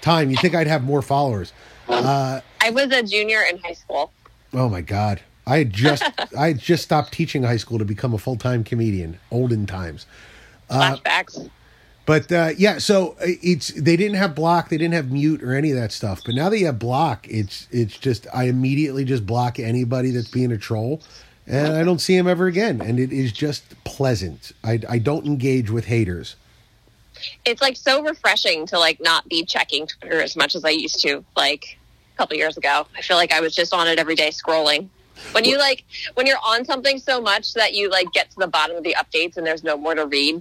time. 0.00 0.30
You 0.30 0.38
think 0.38 0.54
I'd 0.54 0.66
have 0.66 0.84
more 0.84 1.02
followers? 1.02 1.52
I 1.88 2.42
was 2.70 2.90
a 2.92 3.02
junior 3.02 3.42
in 3.50 3.58
high 3.58 3.74
school. 3.74 4.10
Oh 4.54 4.70
my 4.70 4.80
god! 4.80 5.20
I 5.46 5.58
had 5.58 5.70
just 5.72 6.02
I 6.38 6.48
had 6.48 6.58
just 6.60 6.82
stopped 6.84 7.12
teaching 7.12 7.42
high 7.42 7.58
school 7.58 7.78
to 7.78 7.84
become 7.84 8.14
a 8.14 8.18
full 8.18 8.36
time 8.36 8.64
comedian. 8.64 9.18
Olden 9.30 9.66
times. 9.66 10.06
Flashbacks. 10.70 11.50
But 12.06 12.32
uh, 12.32 12.50
yeah, 12.56 12.78
so 12.78 13.16
it's 13.20 13.68
they 13.68 13.94
didn't 13.96 14.16
have 14.16 14.34
block, 14.34 14.70
they 14.70 14.78
didn't 14.78 14.94
have 14.94 15.10
mute 15.10 15.42
or 15.42 15.54
any 15.54 15.70
of 15.72 15.76
that 15.76 15.92
stuff. 15.92 16.22
But 16.24 16.34
now 16.34 16.48
that 16.48 16.58
you 16.58 16.64
have 16.64 16.78
block, 16.78 17.26
it's 17.28 17.68
it's 17.70 17.98
just 17.98 18.26
I 18.32 18.44
immediately 18.44 19.04
just 19.04 19.26
block 19.26 19.58
anybody 19.58 20.10
that's 20.10 20.30
being 20.30 20.50
a 20.50 20.56
troll, 20.56 21.02
and 21.46 21.74
I 21.76 21.84
don't 21.84 21.98
see 21.98 22.16
them 22.16 22.26
ever 22.26 22.46
again. 22.46 22.80
And 22.80 22.98
it 22.98 23.12
is 23.12 23.30
just 23.30 23.62
pleasant. 23.84 24.52
I 24.64 24.80
I 24.88 24.98
don't 24.98 25.26
engage 25.26 25.70
with 25.70 25.84
haters. 25.84 26.36
it's 27.44 27.60
like 27.60 27.76
so 27.76 28.02
refreshing 28.02 28.66
to 28.66 28.78
like 28.78 29.00
not 29.00 29.28
be 29.28 29.44
checking 29.44 29.86
Twitter 29.86 30.20
as 30.22 30.36
much 30.36 30.54
as 30.54 30.64
I 30.64 30.70
used 30.70 31.00
to 31.02 31.24
like 31.36 31.78
a 32.14 32.16
couple 32.16 32.36
years 32.36 32.56
ago. 32.56 32.86
I 32.96 33.02
feel 33.02 33.16
like 33.16 33.32
I 33.32 33.40
was 33.40 33.54
just 33.54 33.74
on 33.74 33.86
it 33.86 33.98
every 33.98 34.14
day 34.14 34.30
scrolling. 34.30 34.88
When 35.32 35.44
you 35.44 35.58
like 35.58 35.84
when 36.14 36.26
you're 36.26 36.38
on 36.42 36.64
something 36.64 36.98
so 36.98 37.20
much 37.20 37.54
that 37.54 37.74
you 37.74 37.90
like 37.90 38.12
get 38.12 38.30
to 38.30 38.36
the 38.38 38.46
bottom 38.46 38.76
of 38.76 38.82
the 38.84 38.94
updates 38.98 39.36
and 39.36 39.46
there's 39.46 39.64
no 39.64 39.76
more 39.76 39.94
to 39.94 40.06
read. 40.06 40.40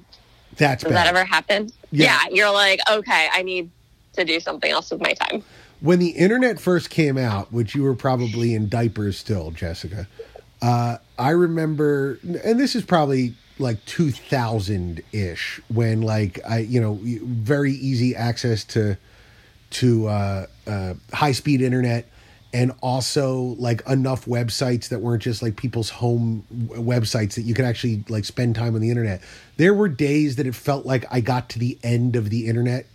That's 0.57 0.83
Does 0.83 0.91
bad. 0.91 1.05
that 1.05 1.07
ever 1.07 1.23
happen? 1.25 1.69
Yeah. 1.91 2.19
Yeah. 2.23 2.35
you're 2.35 2.51
like, 2.51 2.79
okay, 2.89 3.29
I 3.31 3.43
need 3.43 3.69
to 4.13 4.25
do 4.25 4.39
something 4.39 4.71
else 4.71 4.91
with 4.91 5.01
my 5.01 5.13
time. 5.13 5.43
when 5.79 5.99
the 5.99 6.09
internet 6.09 6.59
first 6.59 6.89
came 6.89 7.17
out, 7.17 7.51
which 7.53 7.75
you 7.75 7.83
were 7.83 7.93
probably 7.95 8.53
in 8.55 8.67
diapers 8.67 9.17
still, 9.17 9.51
Jessica, 9.51 10.07
uh, 10.61 10.97
I 11.19 11.29
remember, 11.31 12.19
and 12.43 12.59
this 12.59 12.75
is 12.75 12.83
probably 12.83 13.35
like 13.59 13.83
2000 13.85 15.01
ish, 15.11 15.61
when 15.67 16.01
like 16.01 16.39
I, 16.47 16.59
you 16.59 16.81
know, 16.81 16.99
very 17.03 17.73
easy 17.73 18.15
access 18.15 18.63
to 18.65 18.97
to 19.69 20.07
uh, 20.07 20.45
uh, 20.65 20.93
high 21.13 21.33
speed 21.33 21.61
internet. 21.61 22.07
And 22.57 22.71
also, 22.81 23.55
like 23.59 23.87
enough 23.87 24.25
websites 24.25 24.89
that 24.89 24.99
weren't 24.99 25.21
just 25.21 25.43
like 25.43 25.57
people's 25.57 25.91
home 25.91 26.43
websites 26.51 27.35
that 27.35 27.43
you 27.43 27.53
could 27.53 27.65
actually 27.65 28.03
like 28.09 28.25
spend 28.25 28.55
time 28.55 28.73
on 28.73 28.81
the 28.81 28.89
internet. 28.89 29.21
There 29.57 29.75
were 29.75 29.87
days 29.87 30.37
that 30.37 30.47
it 30.47 30.55
felt 30.55 30.83
like 30.83 31.05
I 31.11 31.21
got 31.21 31.49
to 31.49 31.59
the 31.59 31.77
end 31.83 32.15
of 32.15 32.31
the 32.31 32.47
internet 32.47 32.87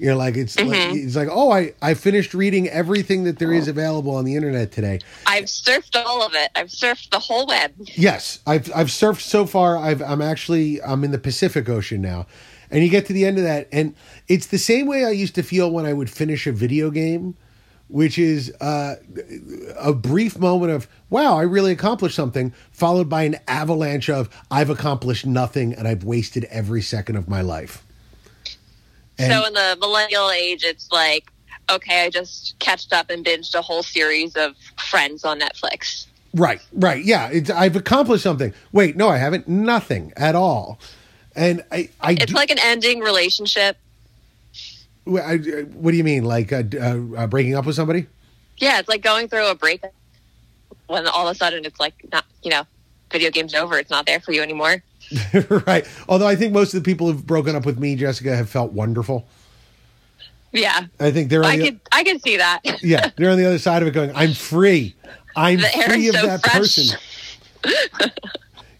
you 0.00 0.06
know, 0.06 0.16
like 0.16 0.34
it's 0.34 0.58
like 0.58 0.68
mm-hmm. 0.68 0.96
it's 0.96 1.14
like, 1.14 1.28
oh, 1.30 1.52
I 1.52 1.74
I 1.82 1.92
finished 1.92 2.32
reading 2.32 2.68
everything 2.68 3.24
that 3.24 3.38
there 3.38 3.52
is 3.52 3.68
available 3.68 4.16
on 4.16 4.24
the 4.24 4.34
internet 4.34 4.72
today. 4.72 5.00
I've 5.26 5.44
surfed 5.44 5.94
all 5.94 6.24
of 6.24 6.32
it. 6.34 6.50
I've 6.56 6.68
surfed 6.68 7.10
the 7.10 7.18
whole 7.18 7.46
web. 7.46 7.74
Yes, 7.78 8.40
I've 8.46 8.74
I've 8.74 8.86
surfed 8.86 9.20
so 9.20 9.44
far. 9.44 9.76
I've 9.76 10.00
I'm 10.00 10.22
actually 10.22 10.82
I'm 10.82 11.04
in 11.04 11.10
the 11.10 11.18
Pacific 11.18 11.68
Ocean 11.68 12.00
now, 12.00 12.26
and 12.70 12.82
you 12.82 12.88
get 12.88 13.04
to 13.06 13.12
the 13.12 13.26
end 13.26 13.36
of 13.36 13.44
that, 13.44 13.68
and 13.70 13.94
it's 14.26 14.46
the 14.46 14.58
same 14.58 14.86
way 14.86 15.04
I 15.04 15.10
used 15.10 15.34
to 15.34 15.42
feel 15.42 15.70
when 15.70 15.84
I 15.84 15.92
would 15.92 16.08
finish 16.08 16.46
a 16.46 16.52
video 16.52 16.90
game, 16.90 17.36
which 17.90 18.18
is 18.18 18.52
uh, 18.60 18.96
a 19.78 19.92
brief 19.92 20.38
moment 20.38 20.72
of 20.72 20.88
wow, 21.10 21.36
I 21.36 21.42
really 21.42 21.72
accomplished 21.72 22.14
something, 22.14 22.54
followed 22.70 23.08
by 23.08 23.24
an 23.24 23.36
avalanche 23.48 24.08
of 24.08 24.30
I've 24.50 24.70
accomplished 24.70 25.26
nothing 25.26 25.74
and 25.74 25.88
I've 25.88 26.04
wasted 26.04 26.44
every 26.44 26.82
second 26.82 27.16
of 27.16 27.28
my 27.28 27.40
life. 27.40 27.84
And- 29.18 29.32
so 29.32 29.44
in 29.44 29.52
the 29.52 29.76
millennial 29.80 30.30
age, 30.30 30.64
it's 30.64 30.90
like, 30.92 31.30
okay, 31.70 32.04
I 32.04 32.10
just 32.10 32.58
catched 32.58 32.92
up 32.92 33.10
and 33.10 33.24
binged 33.24 33.54
a 33.54 33.62
whole 33.62 33.82
series 33.82 34.36
of 34.36 34.54
Friends 34.78 35.24
on 35.24 35.40
Netflix. 35.40 36.06
Right, 36.32 36.60
right, 36.72 37.04
yeah. 37.04 37.28
It's 37.30 37.50
I've 37.50 37.74
accomplished 37.74 38.22
something. 38.22 38.54
Wait, 38.72 38.96
no, 38.96 39.08
I 39.08 39.16
haven't. 39.18 39.48
Nothing 39.48 40.12
at 40.16 40.36
all. 40.36 40.78
And 41.34 41.64
I, 41.72 41.88
I, 42.00 42.12
It's 42.12 42.26
do, 42.26 42.34
like 42.34 42.50
an 42.50 42.58
ending 42.60 43.00
relationship. 43.00 43.76
I, 45.06 45.36
what 45.36 45.90
do 45.90 45.96
you 45.96 46.04
mean? 46.04 46.24
Like 46.24 46.52
uh, 46.52 46.62
uh, 46.74 46.98
uh, 47.16 47.26
breaking 47.26 47.56
up 47.56 47.66
with 47.66 47.76
somebody? 47.76 48.06
Yeah, 48.58 48.78
it's 48.78 48.88
like 48.88 49.02
going 49.02 49.28
through 49.28 49.50
a 49.50 49.54
breakup 49.54 49.92
when 50.86 51.06
all 51.06 51.28
of 51.28 51.34
a 51.34 51.38
sudden 51.38 51.64
it's 51.64 51.80
like 51.80 51.94
not, 52.12 52.24
you 52.42 52.50
know, 52.50 52.64
video 53.10 53.30
game's 53.30 53.54
over. 53.54 53.78
It's 53.78 53.90
not 53.90 54.06
there 54.06 54.20
for 54.20 54.32
you 54.32 54.42
anymore. 54.42 54.82
right. 55.66 55.86
Although 56.08 56.26
I 56.28 56.36
think 56.36 56.52
most 56.52 56.74
of 56.74 56.82
the 56.82 56.90
people 56.90 57.06
who've 57.10 57.26
broken 57.26 57.56
up 57.56 57.66
with 57.66 57.78
me, 57.78 57.96
Jessica, 57.96 58.36
have 58.36 58.48
felt 58.48 58.72
wonderful. 58.72 59.26
Yeah, 60.52 60.86
I 60.98 61.10
think 61.12 61.30
they're. 61.30 61.44
On 61.44 61.50
I 61.50 61.56
the, 61.56 61.64
could 61.64 61.80
I 61.92 62.04
could 62.04 62.22
see 62.22 62.36
that. 62.36 62.60
yeah, 62.82 63.10
they're 63.16 63.30
on 63.30 63.38
the 63.38 63.46
other 63.46 63.58
side 63.58 63.82
of 63.82 63.88
it, 63.88 63.92
going, 63.92 64.12
"I'm 64.14 64.32
free. 64.32 64.96
I'm 65.36 65.60
free 65.60 66.08
of 66.08 66.16
so 66.16 66.26
that 66.26 66.42
fresh." 66.42 66.54
person." 66.56 66.98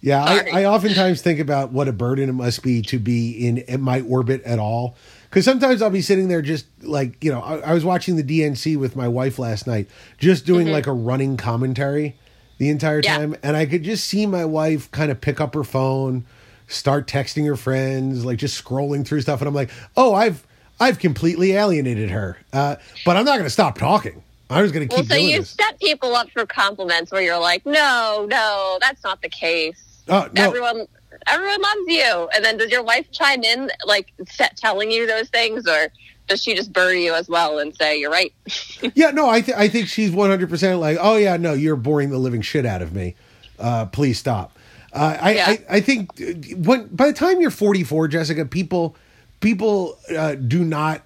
Yeah, 0.03 0.25
I, 0.25 0.63
I 0.63 0.65
oftentimes 0.65 1.21
think 1.21 1.41
about 1.41 1.73
what 1.73 1.87
a 1.87 1.93
burden 1.93 2.31
it 2.31 2.33
must 2.33 2.63
be 2.63 2.81
to 2.83 2.99
be 2.99 3.47
in, 3.47 3.59
in 3.59 3.83
my 3.83 4.01
orbit 4.01 4.43
at 4.45 4.59
all. 4.59 4.97
Because 5.31 5.45
sometimes 5.45 5.81
I'll 5.81 5.91
be 5.91 6.03
sitting 6.03 6.27
there 6.29 6.43
just 6.43 6.67
like, 6.83 7.23
you 7.23 7.31
know, 7.31 7.41
I, 7.41 7.59
I 7.71 7.73
was 7.73 7.85
watching 7.85 8.17
the 8.17 8.25
DNC 8.25 8.77
with 8.77 8.97
my 8.97 9.07
wife 9.09 9.39
last 9.39 9.65
night, 9.67 9.89
just 10.19 10.45
doing 10.45 10.69
like 10.69 10.87
a 10.89 10.93
running 10.93 11.37
commentary 11.37 12.17
the 12.59 12.69
entire 12.69 13.01
Mm-hmm. 13.01 13.13
Yeah. 13.13 13.19
time. 13.19 13.37
And 13.45 13.57
I 13.57 13.65
could 13.67 13.85
just 13.85 14.05
see 14.09 14.27
my 14.27 14.45
wife 14.45 14.91
kind 14.91 15.11
of 15.11 15.21
pick 15.21 15.41
up 15.41 15.55
her 15.55 15.63
phone, 15.65 16.25
start 16.67 17.07
texting 17.07 17.47
her 17.47 17.57
friends, 17.57 18.25
like 18.25 18.39
just 18.39 18.63
scrolling 18.63 19.07
through 19.07 19.21
stuff. 19.21 19.41
And 19.41 19.49
I'm 19.49 19.55
like, 19.55 19.71
oh, 19.97 20.15
I've. 20.15 20.47
I've 20.83 20.99
completely 20.99 21.53
alienated 21.53 22.09
her, 22.09 22.39
uh, 22.55 22.77
but 23.05 23.19
I'm 23.19 23.27
not 23.27 23.33
going 23.33 23.45
to 23.45 23.51
stop 23.51 23.77
talking. 23.77 24.23
I 24.49 24.63
was 24.63 24.73
going 24.73 24.89
to 24.89 24.97
keep. 24.97 25.11
Well, 25.11 25.19
so 25.19 25.23
you 25.23 25.41
this. 25.41 25.51
set 25.51 25.79
people 25.79 26.15
up 26.17 26.31
for 26.31 26.47
compliments 26.47 27.13
where 27.13 27.21
you're 27.21 27.39
like, 27.39 27.67
no, 27.67 28.27
no, 28.31 28.79
that's 28.81 29.05
not 29.05 29.21
the 29.21 29.29
case. 29.29 29.79
Oh, 30.09 30.31
no. 30.33 30.43
Everyone, 30.43 30.87
everyone 31.27 31.61
loves 31.61 31.81
you. 31.87 32.29
And 32.35 32.45
then 32.45 32.57
does 32.57 32.71
your 32.71 32.83
wife 32.83 33.11
chime 33.13 33.43
in, 33.43 33.71
like, 33.87 34.13
set, 34.29 34.57
telling 34.57 34.91
you 34.91 35.07
those 35.07 35.29
things, 35.29 35.67
or 35.67 35.89
does 36.29 36.43
she 36.43 36.55
just 36.55 36.73
bury 36.73 37.05
you 37.05 37.15
as 37.15 37.29
well 37.29 37.59
and 37.59 37.75
say 37.77 37.99
you're 37.99 38.11
right? 38.11 38.33
Yeah, 38.95 39.11
no, 39.11 39.29
I 39.29 39.41
th- 39.43 39.57
I 39.59 39.69
think 39.69 39.89
she's 39.89 40.11
one 40.11 40.31
hundred 40.31 40.49
percent 40.49 40.81
like, 40.81 40.97
oh 41.01 41.17
yeah, 41.17 41.37
no, 41.37 41.53
you're 41.53 41.77
boring 41.77 42.11
the 42.11 42.19
living 42.19 42.41
shit 42.41 42.65
out 42.65 42.81
of 42.83 42.95
me. 42.95 43.15
Uh, 43.59 43.85
please 43.87 44.19
stop. 44.19 44.57
Uh, 44.93 45.19
I, 45.21 45.35
Yeah. 45.35 45.47
I 45.49 45.65
I 45.69 45.81
think 45.81 46.11
uh, 46.21 46.57
when 46.57 46.87
by 46.89 47.07
the 47.09 47.13
time 47.13 47.41
you're 47.41 47.51
forty 47.51 47.85
four, 47.85 48.09
Jessica, 48.09 48.47
people 48.47 48.97
people 49.41 49.99
uh, 50.17 50.35
do 50.37 50.65
not 50.65 51.03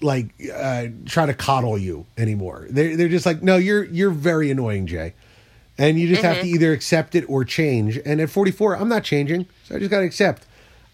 like 0.00 0.28
uh, 0.54 0.86
try 1.04 1.26
to 1.26 1.34
coddle 1.34 1.76
you 1.76 2.06
anymore. 2.16 2.66
They're 2.70 2.96
they're 2.96 3.08
just 3.08 3.26
like, 3.26 3.42
no, 3.42 3.56
you're 3.56 3.84
you're 3.84 4.10
very 4.10 4.50
annoying, 4.50 4.86
Jay, 4.86 5.14
and 5.80 5.98
you 5.98 6.06
just 6.08 6.22
have 6.22 6.40
to 6.40 6.46
either 6.46 6.72
accept 6.72 7.14
it 7.14 7.24
or 7.28 7.44
change. 7.44 7.98
And 8.04 8.20
at 8.20 8.30
forty 8.30 8.50
four, 8.50 8.76
I'm 8.76 8.88
not 8.88 9.02
changing, 9.02 9.46
so 9.64 9.74
I 9.74 9.78
just 9.78 9.90
got 9.90 10.00
to 10.00 10.06
accept. 10.06 10.46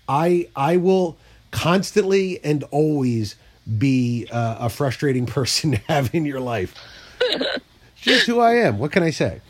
I 0.09 0.49
I 0.55 0.77
will 0.77 1.19
constantly 1.51 2.43
and 2.45 2.65
always 2.71 3.35
be 3.79 4.29
uh, 4.31 4.57
a 4.61 4.69
frustrating 4.69 5.27
person 5.39 5.73
to 5.73 5.79
have 5.89 6.15
in 6.15 6.25
your 6.25 6.41
life. 6.41 6.75
Just 7.97 8.27
who 8.27 8.39
I 8.39 8.55
am. 8.55 8.79
What 8.79 8.93
can 8.93 9.03
I 9.03 9.11
say? 9.11 9.41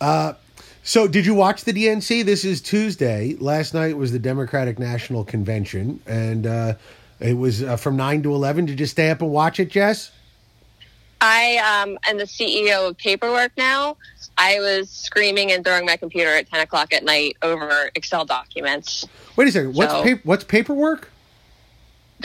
Uh, 0.00 0.34
so, 0.82 1.08
did 1.08 1.24
you 1.26 1.34
watch 1.34 1.64
the 1.64 1.72
DNC? 1.72 2.24
This 2.24 2.44
is 2.44 2.60
Tuesday. 2.60 3.36
Last 3.38 3.72
night 3.72 3.96
was 3.96 4.12
the 4.12 4.18
Democratic 4.18 4.78
National 4.78 5.24
Convention, 5.24 6.00
and 6.06 6.46
uh, 6.46 6.74
it 7.20 7.34
was 7.34 7.62
uh, 7.62 7.76
from 7.76 7.96
nine 7.96 8.22
to 8.22 8.34
eleven. 8.34 8.66
Did 8.66 8.80
you 8.80 8.86
stay 8.86 9.10
up 9.10 9.20
and 9.22 9.30
watch 9.30 9.60
it, 9.60 9.70
Jess? 9.70 10.10
I 11.20 11.56
um, 11.82 11.98
am 12.08 12.18
the 12.18 12.24
CEO 12.24 12.88
of 12.88 12.96
Paperwork 12.96 13.52
now. 13.56 13.96
I 14.36 14.60
was 14.60 14.88
screaming 14.88 15.50
and 15.50 15.64
throwing 15.64 15.84
my 15.84 15.96
computer 15.96 16.30
at 16.30 16.48
10 16.48 16.60
o'clock 16.60 16.92
at 16.94 17.02
night 17.04 17.36
over 17.42 17.90
Excel 17.96 18.24
documents. 18.24 19.04
Wait 19.36 19.48
a 19.48 19.52
second. 19.52 19.74
What's 19.74 19.92
So- 19.92 20.02
pa- 20.04 20.20
what's 20.24 20.44
paperwork? 20.44 21.10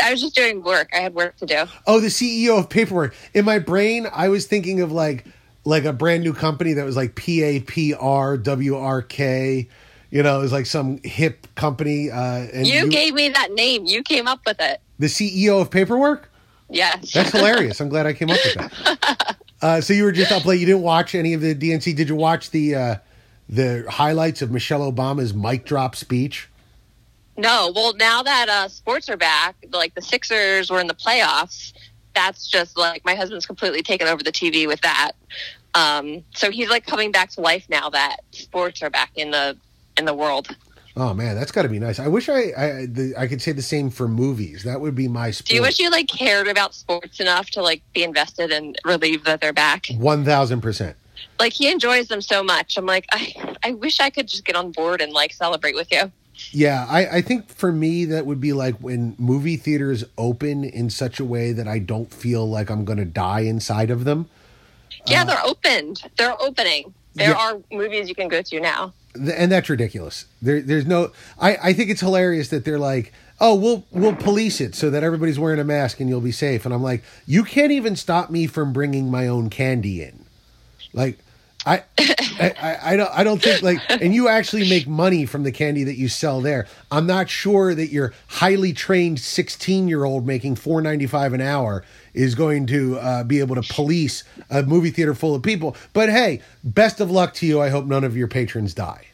I 0.03 0.11
was 0.11 0.21
just 0.21 0.33
doing 0.35 0.63
work. 0.63 0.89
I 0.93 0.97
had 1.01 1.13
work 1.13 1.37
to 1.37 1.45
do. 1.45 1.65
Oh, 1.85 1.99
the 1.99 2.07
CEO 2.07 2.57
of 2.57 2.67
paperwork. 2.69 3.15
In 3.35 3.45
my 3.45 3.59
brain, 3.59 4.07
I 4.11 4.27
was 4.29 4.47
thinking 4.47 4.81
of 4.81 4.91
like 4.91 5.25
like 5.65 5.85
a 5.85 5.93
brand 5.93 6.23
new 6.23 6.33
company 6.33 6.73
that 6.73 6.83
was 6.83 6.95
like 6.95 7.13
P 7.15 7.43
A 7.43 7.59
P 7.59 7.93
R 7.93 8.35
W 8.37 8.75
R 8.75 9.01
K. 9.03 9.67
You 10.09 10.23
know, 10.23 10.39
it 10.39 10.41
was 10.41 10.51
like 10.51 10.65
some 10.65 10.99
hip 11.03 11.47
company. 11.55 12.09
Uh, 12.09 12.47
and 12.53 12.65
You 12.67 12.87
gave 12.89 13.13
me 13.13 13.29
that 13.29 13.51
name. 13.53 13.85
You 13.85 14.01
came 14.03 14.27
up 14.27 14.39
with 14.47 14.59
it. 14.59 14.81
the 14.97 15.07
CEO 15.07 15.61
of 15.61 15.69
paperwork. 15.69 16.31
Yes. 16.73 17.13
That's 17.13 17.31
hilarious. 17.31 17.79
I'm 17.79 17.89
glad 17.89 18.05
I 18.05 18.13
came 18.13 18.29
up 18.29 18.39
with 18.43 18.55
that. 18.55 19.37
Uh, 19.61 19.79
so 19.79 19.93
you 19.93 20.03
were 20.03 20.11
just 20.11 20.29
up 20.29 20.43
late. 20.43 20.59
You 20.59 20.65
didn't 20.65 20.81
watch 20.81 21.15
any 21.15 21.33
of 21.33 21.39
the 21.39 21.55
DNC. 21.55 21.95
Did 21.95 22.09
you 22.09 22.17
watch 22.17 22.51
the 22.51 22.75
uh, 22.75 22.95
the 23.47 23.85
highlights 23.89 24.41
of 24.41 24.51
Michelle 24.51 24.91
Obama's 24.91 25.33
mic 25.33 25.63
drop 25.63 25.95
speech? 25.95 26.49
No, 27.37 27.71
well, 27.73 27.93
now 27.95 28.21
that 28.23 28.49
uh, 28.49 28.67
sports 28.67 29.07
are 29.07 29.15
back, 29.15 29.55
like 29.71 29.95
the 29.95 30.01
Sixers 30.01 30.69
were 30.69 30.81
in 30.81 30.87
the 30.87 30.93
playoffs, 30.93 31.71
that's 32.13 32.45
just 32.45 32.77
like 32.77 33.05
my 33.05 33.15
husband's 33.15 33.45
completely 33.45 33.81
taken 33.81 34.05
over 34.05 34.21
the 34.21 34.33
TV 34.33 34.67
with 34.67 34.81
that. 34.81 35.13
Um, 35.75 36.25
so 36.35 36.51
he's 36.51 36.69
like 36.69 36.85
coming 36.85 37.13
back 37.13 37.29
to 37.31 37.41
life 37.41 37.65
now 37.69 37.89
that 37.89 38.17
sports 38.31 38.83
are 38.83 38.89
back 38.89 39.11
in 39.15 39.31
the 39.31 39.55
in 39.97 40.03
the 40.03 40.13
world. 40.13 40.53
Oh 40.95 41.13
man, 41.13 41.35
that's 41.35 41.51
got 41.51 41.63
to 41.63 41.69
be 41.69 41.79
nice. 41.79 41.99
I 41.99 42.07
wish 42.07 42.29
I 42.29 42.51
I, 42.55 42.85
the, 42.85 43.13
I 43.17 43.27
could 43.27 43.41
say 43.41 43.51
the 43.51 43.63
same 43.63 43.89
for 43.89 44.07
movies. 44.07 44.63
That 44.63 44.79
would 44.79 44.93
be 44.93 45.07
my 45.07 45.31
sport. 45.31 45.47
Do 45.47 45.55
you 45.55 45.61
wish 45.61 45.79
you 45.79 45.89
like 45.89 46.07
cared 46.07 46.47
about 46.47 46.75
sports 46.75 47.19
enough 47.19 47.49
to 47.51 47.63
like 47.63 47.81
be 47.93 48.03
invested 48.03 48.51
and 48.51 48.77
relieved 48.85 49.25
that 49.25 49.41
they're 49.41 49.53
back? 49.53 49.87
One 49.97 50.23
thousand 50.23 50.61
percent. 50.61 50.95
Like 51.39 51.53
he 51.53 51.71
enjoys 51.71 52.09
them 52.09 52.21
so 52.21 52.43
much. 52.43 52.77
I'm 52.77 52.85
like, 52.85 53.07
I 53.11 53.55
I 53.63 53.71
wish 53.73 53.99
I 53.99 54.11
could 54.11 54.27
just 54.27 54.45
get 54.45 54.55
on 54.55 54.71
board 54.71 55.01
and 55.01 55.11
like 55.11 55.33
celebrate 55.33 55.75
with 55.75 55.91
you. 55.91 56.11
Yeah, 56.51 56.85
I, 56.89 57.17
I 57.17 57.21
think 57.21 57.49
for 57.49 57.71
me 57.71 58.05
that 58.05 58.25
would 58.25 58.41
be 58.41 58.53
like 58.53 58.75
when 58.77 59.15
movie 59.17 59.55
theaters 59.57 60.03
open 60.17 60.63
in 60.63 60.89
such 60.89 61.19
a 61.19 61.25
way 61.25 61.53
that 61.53 61.67
I 61.67 61.79
don't 61.79 62.11
feel 62.11 62.47
like 62.47 62.69
I'm 62.69 62.85
going 62.85 62.97
to 62.97 63.05
die 63.05 63.41
inside 63.41 63.91
of 63.91 64.03
them. 64.03 64.29
Yeah, 65.05 65.21
uh, 65.21 65.25
they're 65.25 65.45
opened. 65.45 66.03
They're 66.17 66.39
opening. 66.41 66.93
There 67.15 67.29
Yeah. 67.31 67.37
are 67.53 67.59
movies 67.71 68.09
you 68.09 68.15
can 68.15 68.27
go 68.27 68.41
to 68.41 68.59
now. 68.59 68.93
And 69.15 69.51
that's 69.51 69.69
ridiculous. 69.69 70.25
There, 70.41 70.59
there's 70.61 70.87
no. 70.87 71.11
I, 71.39 71.57
I 71.61 71.73
think 71.73 71.91
it's 71.91 72.01
hilarious 72.01 72.49
that 72.49 72.65
they're 72.65 72.79
like, 72.79 73.13
oh, 73.39 73.53
we'll 73.53 73.85
we'll 73.91 74.15
police 74.15 74.59
it 74.59 74.73
so 74.73 74.89
that 74.89 75.03
everybody's 75.03 75.37
wearing 75.37 75.59
a 75.59 75.63
mask 75.63 75.99
and 75.99 76.09
you'll 76.09 76.19
be 76.21 76.31
safe. 76.31 76.65
And 76.65 76.73
I'm 76.73 76.81
like, 76.81 77.03
you 77.27 77.43
can't 77.43 77.71
even 77.71 77.95
stop 77.95 78.31
me 78.31 78.47
from 78.47 78.73
bringing 78.73 79.11
my 79.11 79.27
own 79.27 79.51
candy 79.51 80.01
in. 80.01 80.25
Like, 80.93 81.19
I, 81.65 81.83
I, 81.97 82.77
I, 82.83 82.95
don't, 82.97 83.11
I 83.13 83.23
don't 83.23 83.41
think 83.41 83.61
like, 83.61 83.79
and 83.89 84.13
you 84.13 84.27
actually 84.27 84.69
make 84.69 84.87
money 84.87 85.25
from 85.25 85.43
the 85.43 85.51
candy 85.51 85.83
that 85.85 85.95
you 85.95 86.09
sell 86.09 86.41
there. 86.41 86.67
I'm 86.91 87.07
not 87.07 87.29
sure 87.29 87.73
that 87.73 87.87
your 87.87 88.13
highly 88.27 88.73
trained 88.73 89.19
16 89.19 89.87
year 89.87 90.03
old 90.03 90.25
making 90.25 90.55
4.95 90.55 91.35
an 91.35 91.41
hour 91.41 91.83
is 92.13 92.35
going 92.35 92.67
to 92.67 92.99
uh, 92.99 93.23
be 93.23 93.39
able 93.39 93.55
to 93.55 93.73
police 93.73 94.23
a 94.49 94.63
movie 94.63 94.91
theater 94.91 95.15
full 95.15 95.35
of 95.35 95.41
people. 95.41 95.75
But 95.93 96.09
hey, 96.09 96.41
best 96.63 96.99
of 96.99 97.09
luck 97.09 97.33
to 97.35 97.45
you. 97.45 97.61
I 97.61 97.69
hope 97.69 97.85
none 97.85 98.03
of 98.03 98.17
your 98.17 98.27
patrons 98.27 98.73
die. 98.73 99.07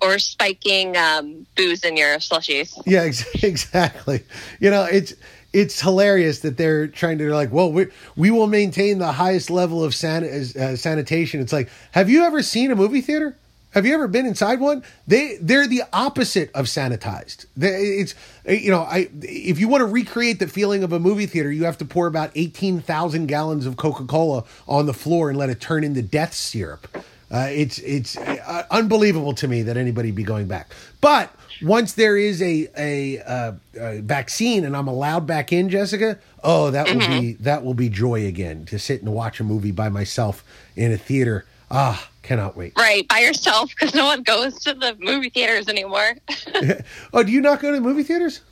Or 0.00 0.18
spiking 0.18 0.96
um, 0.96 1.46
booze 1.56 1.84
in 1.84 1.96
your 1.96 2.16
slushies. 2.18 2.80
Yeah, 2.86 3.02
ex- 3.02 3.26
exactly. 3.42 4.22
You 4.60 4.70
know, 4.70 4.84
it's 4.84 5.14
it's 5.54 5.80
hilarious 5.80 6.40
that 6.40 6.56
they're 6.56 6.88
trying 6.88 7.16
to 7.18 7.24
they're 7.24 7.34
like, 7.34 7.52
well, 7.52 7.72
we 7.72 7.86
we 8.16 8.30
will 8.30 8.48
maintain 8.48 8.98
the 8.98 9.12
highest 9.12 9.48
level 9.48 9.82
of 9.82 9.94
san- 9.94 10.24
uh, 10.24 10.76
sanitation. 10.76 11.40
It's 11.40 11.52
like, 11.52 11.70
have 11.92 12.10
you 12.10 12.24
ever 12.24 12.42
seen 12.42 12.70
a 12.70 12.76
movie 12.76 13.00
theater? 13.00 13.36
Have 13.70 13.86
you 13.86 13.94
ever 13.94 14.06
been 14.06 14.26
inside 14.26 14.60
one? 14.60 14.84
They 15.06 15.36
they're 15.40 15.66
the 15.66 15.82
opposite 15.92 16.50
of 16.54 16.66
sanitized. 16.66 17.46
They, 17.56 17.70
it's 17.70 18.14
you 18.46 18.70
know, 18.70 18.82
I 18.82 19.08
if 19.22 19.58
you 19.58 19.68
want 19.68 19.80
to 19.80 19.86
recreate 19.86 20.38
the 20.38 20.48
feeling 20.48 20.84
of 20.84 20.92
a 20.92 21.00
movie 21.00 21.26
theater, 21.26 21.50
you 21.50 21.64
have 21.64 21.78
to 21.78 21.84
pour 21.84 22.06
about 22.06 22.30
eighteen 22.34 22.80
thousand 22.80 23.26
gallons 23.26 23.64
of 23.64 23.76
Coca 23.76 24.04
Cola 24.04 24.44
on 24.68 24.86
the 24.86 24.94
floor 24.94 25.30
and 25.30 25.38
let 25.38 25.50
it 25.50 25.60
turn 25.60 25.82
into 25.82 26.02
death 26.02 26.34
syrup. 26.34 26.86
Uh, 27.34 27.48
it's 27.50 27.78
it's 27.80 28.16
uh, 28.16 28.62
unbelievable 28.70 29.34
to 29.34 29.48
me 29.48 29.62
that 29.62 29.76
anybody 29.76 30.12
be 30.12 30.22
going 30.22 30.46
back. 30.46 30.72
But 31.00 31.34
once 31.60 31.94
there 31.94 32.16
is 32.16 32.40
a 32.40 32.68
a, 32.78 33.18
uh, 33.18 33.52
a 33.76 34.00
vaccine 34.02 34.64
and 34.64 34.76
I'm 34.76 34.86
allowed 34.86 35.26
back 35.26 35.52
in, 35.52 35.68
Jessica, 35.68 36.16
oh, 36.44 36.70
that 36.70 36.86
will 36.86 37.00
be 37.00 37.32
that 37.40 37.64
will 37.64 37.74
be 37.74 37.88
joy 37.88 38.24
again 38.26 38.66
to 38.66 38.78
sit 38.78 39.02
and 39.02 39.12
watch 39.12 39.40
a 39.40 39.44
movie 39.44 39.72
by 39.72 39.88
myself 39.88 40.44
in 40.76 40.92
a 40.92 40.96
theater. 40.96 41.44
Ah, 41.72 42.08
cannot 42.22 42.56
wait. 42.56 42.72
Right, 42.76 43.08
by 43.08 43.18
yourself 43.18 43.70
because 43.70 43.96
no 43.96 44.04
one 44.04 44.22
goes 44.22 44.60
to 44.60 44.72
the 44.72 44.96
movie 45.00 45.30
theaters 45.30 45.68
anymore. 45.68 46.14
Oh, 47.12 47.24
do 47.24 47.32
you 47.32 47.40
not 47.40 47.60
go 47.60 47.70
to 47.70 47.76
the 47.76 47.82
movie 47.82 48.04
theaters? 48.04 48.42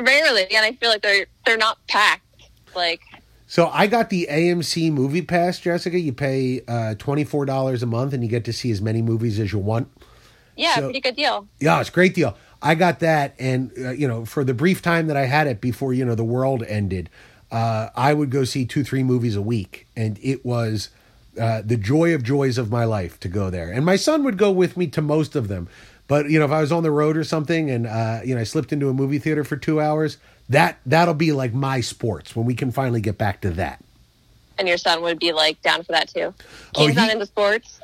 Rarely, 0.00 0.52
and 0.52 0.64
I 0.64 0.72
feel 0.72 0.90
like 0.90 1.02
they're 1.02 1.26
they're 1.46 1.56
not 1.56 1.78
packed. 1.86 2.24
Like, 2.74 3.00
So 3.50 3.68
I 3.72 3.86
got 3.86 4.10
the 4.10 4.28
AMC 4.30 4.92
Movie 4.92 5.22
Pass, 5.22 5.58
Jessica. 5.58 5.98
You 5.98 6.12
pay 6.12 6.60
uh, 6.68 6.94
twenty 6.96 7.24
four 7.24 7.46
dollars 7.46 7.82
a 7.82 7.86
month, 7.86 8.12
and 8.12 8.22
you 8.22 8.28
get 8.28 8.44
to 8.44 8.52
see 8.52 8.70
as 8.70 8.80
many 8.82 9.00
movies 9.02 9.40
as 9.40 9.52
you 9.52 9.58
want. 9.58 9.88
yeah, 10.54 10.74
So- 10.76 10.82
pretty 10.84 11.00
good 11.00 11.16
deal. 11.16 11.48
Yeah, 11.58 11.80
it's 11.80 11.88
a 11.88 11.92
great 11.92 12.14
deal. 12.14 12.36
I 12.60 12.74
got 12.74 13.00
that, 13.00 13.34
and 13.38 13.72
uh, 13.78 13.90
you 13.90 14.06
know, 14.06 14.24
for 14.26 14.44
the 14.44 14.52
brief 14.54 14.82
time 14.82 15.06
that 15.06 15.16
I 15.16 15.26
had 15.26 15.46
it 15.46 15.60
before 15.60 15.94
you 15.94 16.04
know 16.04 16.14
the 16.14 16.24
world 16.24 16.62
ended, 16.64 17.08
uh, 17.50 17.88
I 17.96 18.12
would 18.12 18.30
go 18.30 18.44
see 18.44 18.66
two, 18.66 18.84
three 18.84 19.02
movies 19.02 19.34
a 19.34 19.42
week, 19.42 19.86
and 19.96 20.18
it 20.20 20.44
was 20.44 20.90
uh, 21.40 21.62
the 21.64 21.76
joy 21.76 22.14
of 22.14 22.22
joys 22.24 22.58
of 22.58 22.70
my 22.70 22.84
life 22.84 23.18
to 23.20 23.28
go 23.28 23.48
there. 23.48 23.70
And 23.70 23.86
my 23.86 23.96
son 23.96 24.24
would 24.24 24.36
go 24.36 24.50
with 24.50 24.76
me 24.76 24.88
to 24.88 25.00
most 25.00 25.36
of 25.36 25.46
them, 25.48 25.68
but 26.08 26.30
you 26.30 26.38
know, 26.38 26.44
if 26.46 26.50
I 26.50 26.60
was 26.60 26.72
on 26.72 26.82
the 26.82 26.90
road 26.90 27.16
or 27.16 27.24
something, 27.24 27.70
and 27.70 27.86
uh, 27.86 28.20
you 28.24 28.34
know, 28.34 28.40
I 28.40 28.44
slipped 28.44 28.72
into 28.72 28.88
a 28.88 28.94
movie 28.94 29.18
theater 29.18 29.44
for 29.44 29.56
two 29.56 29.80
hours, 29.80 30.16
that 30.48 30.78
that'll 30.86 31.14
be 31.14 31.32
like 31.32 31.52
my 31.52 31.80
sports 31.80 32.34
when 32.34 32.46
we 32.46 32.54
can 32.54 32.72
finally 32.72 33.00
get 33.00 33.18
back 33.18 33.42
to 33.42 33.50
that. 33.50 33.84
And 34.58 34.66
your 34.66 34.78
son 34.78 35.02
would 35.02 35.20
be 35.20 35.32
like 35.32 35.62
down 35.62 35.84
for 35.84 35.92
that 35.92 36.08
too. 36.08 36.34
Oh, 36.74 36.86
He's 36.86 36.96
not 36.96 37.10
into 37.10 37.26
sports. 37.26 37.80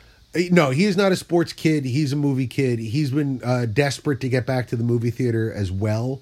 No, 0.51 0.71
he 0.71 0.85
is 0.85 0.97
not 0.97 1.13
a 1.13 1.17
sports 1.17 1.53
kid. 1.53 1.85
He's 1.85 2.13
a 2.13 2.17
movie 2.17 2.49
kid. 2.49 2.81
He's 2.81 3.13
been 3.13 3.41
uh, 3.45 3.67
desperate 3.67 4.21
to 4.23 4.29
get 4.29 4.47
back 4.47 4.67
to 4.69 4.77
the 4.77 4.83
movie 4.83 5.11
theater 5.11 5.53
as 5.53 5.71
well. 5.71 6.21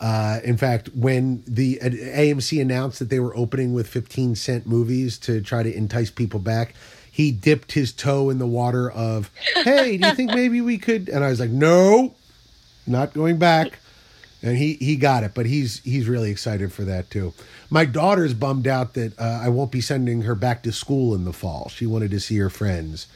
Uh, 0.00 0.40
in 0.44 0.58
fact, 0.58 0.90
when 0.94 1.42
the 1.46 1.80
uh, 1.80 1.86
AMC 1.86 2.60
announced 2.60 2.98
that 2.98 3.08
they 3.08 3.20
were 3.20 3.34
opening 3.34 3.72
with 3.72 3.86
15 3.86 4.34
cent 4.34 4.66
movies 4.66 5.16
to 5.20 5.40
try 5.40 5.62
to 5.62 5.74
entice 5.74 6.10
people 6.10 6.40
back, 6.40 6.74
he 7.14 7.30
dipped 7.30 7.70
his 7.72 7.92
toe 7.92 8.28
in 8.28 8.38
the 8.38 8.46
water 8.46 8.90
of, 8.90 9.30
"Hey, 9.62 9.96
do 9.98 10.08
you 10.08 10.14
think 10.14 10.30
maybe 10.34 10.60
we 10.60 10.78
could?" 10.78 11.08
And 11.08 11.22
I 11.24 11.28
was 11.28 11.38
like, 11.38 11.50
"No, 11.50 12.14
not 12.88 13.14
going 13.14 13.38
back." 13.38 13.78
And 14.42 14.56
he 14.58 14.74
he 14.74 14.96
got 14.96 15.22
it, 15.22 15.30
but 15.32 15.46
he's 15.46 15.78
he's 15.84 16.08
really 16.08 16.30
excited 16.32 16.72
for 16.72 16.82
that 16.84 17.10
too. 17.10 17.32
My 17.70 17.84
daughter's 17.84 18.34
bummed 18.34 18.66
out 18.66 18.94
that 18.94 19.18
uh, 19.18 19.40
I 19.42 19.48
won't 19.48 19.70
be 19.70 19.80
sending 19.80 20.22
her 20.22 20.34
back 20.34 20.64
to 20.64 20.72
school 20.72 21.14
in 21.14 21.24
the 21.24 21.32
fall. 21.32 21.68
She 21.68 21.86
wanted 21.86 22.10
to 22.10 22.18
see 22.20 22.36
her 22.38 22.50
friends, 22.50 23.06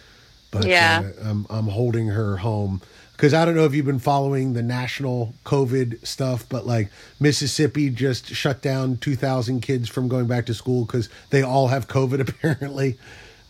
but 0.53 0.65
Yeah. 0.67 1.11
uh, 1.21 1.29
I'm 1.29 1.47
I'm 1.51 1.67
holding 1.67 2.07
her 2.09 2.37
home 2.39 2.81
because 3.13 3.35
I 3.35 3.45
don't 3.45 3.57
know 3.57 3.65
if 3.65 3.75
you've 3.75 3.85
been 3.85 3.99
following 3.99 4.53
the 4.53 4.63
national 4.63 5.35
COVID 5.45 6.07
stuff, 6.07 6.47
but 6.49 6.67
like 6.67 6.89
Mississippi 7.19 7.91
just 7.91 8.27
shut 8.29 8.63
down 8.63 8.97
2,000 8.99 9.61
kids 9.61 9.89
from 9.89 10.07
going 10.07 10.29
back 10.29 10.47
to 10.47 10.55
school 10.55 10.85
because 10.87 11.09
they 11.31 11.43
all 11.43 11.67
have 11.69 11.89
COVID 11.89 12.21
apparently. 12.29 12.97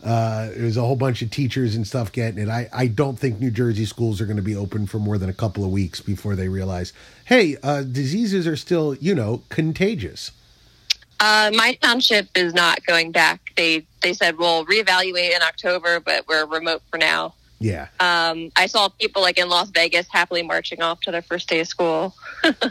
Uh, 0.03 0.49
there's 0.55 0.77
a 0.77 0.81
whole 0.81 0.95
bunch 0.95 1.21
of 1.21 1.29
teachers 1.29 1.75
and 1.75 1.85
stuff 1.85 2.11
getting 2.11 2.41
it. 2.41 2.49
I, 2.49 2.69
I 2.71 2.87
don't 2.87 3.19
think 3.19 3.39
New 3.39 3.51
Jersey 3.51 3.85
schools 3.85 4.21
are 4.21 4.25
going 4.25 4.37
to 4.37 4.43
be 4.43 4.55
open 4.55 4.87
for 4.87 4.97
more 4.97 5.17
than 5.17 5.29
a 5.29 5.33
couple 5.33 5.65
of 5.65 5.71
weeks 5.71 5.99
before 5.99 6.35
they 6.35 6.47
realize, 6.47 6.93
hey, 7.25 7.57
uh, 7.63 7.83
diseases 7.83 8.47
are 8.47 8.55
still, 8.55 8.95
you 8.95 9.13
know, 9.13 9.43
contagious. 9.49 10.31
Uh, 11.19 11.51
my 11.53 11.77
township 11.81 12.29
is 12.35 12.53
not 12.53 12.85
going 12.85 13.11
back. 13.11 13.51
They 13.57 13.85
they 14.01 14.13
said 14.13 14.37
we'll 14.37 14.65
reevaluate 14.65 15.35
in 15.35 15.41
October, 15.41 15.99
but 15.99 16.25
we're 16.29 16.45
remote 16.45 16.81
for 16.89 16.97
now. 16.97 17.33
Yeah. 17.59 17.87
Um, 17.99 18.51
I 18.55 18.67
saw 18.67 18.87
people 18.87 19.21
like 19.21 19.37
in 19.37 19.49
Las 19.49 19.69
Vegas 19.69 20.07
happily 20.09 20.43
marching 20.43 20.81
off 20.81 21.01
to 21.01 21.11
their 21.11 21.21
first 21.21 21.49
day 21.49 21.59
of 21.59 21.67
school 21.67 22.15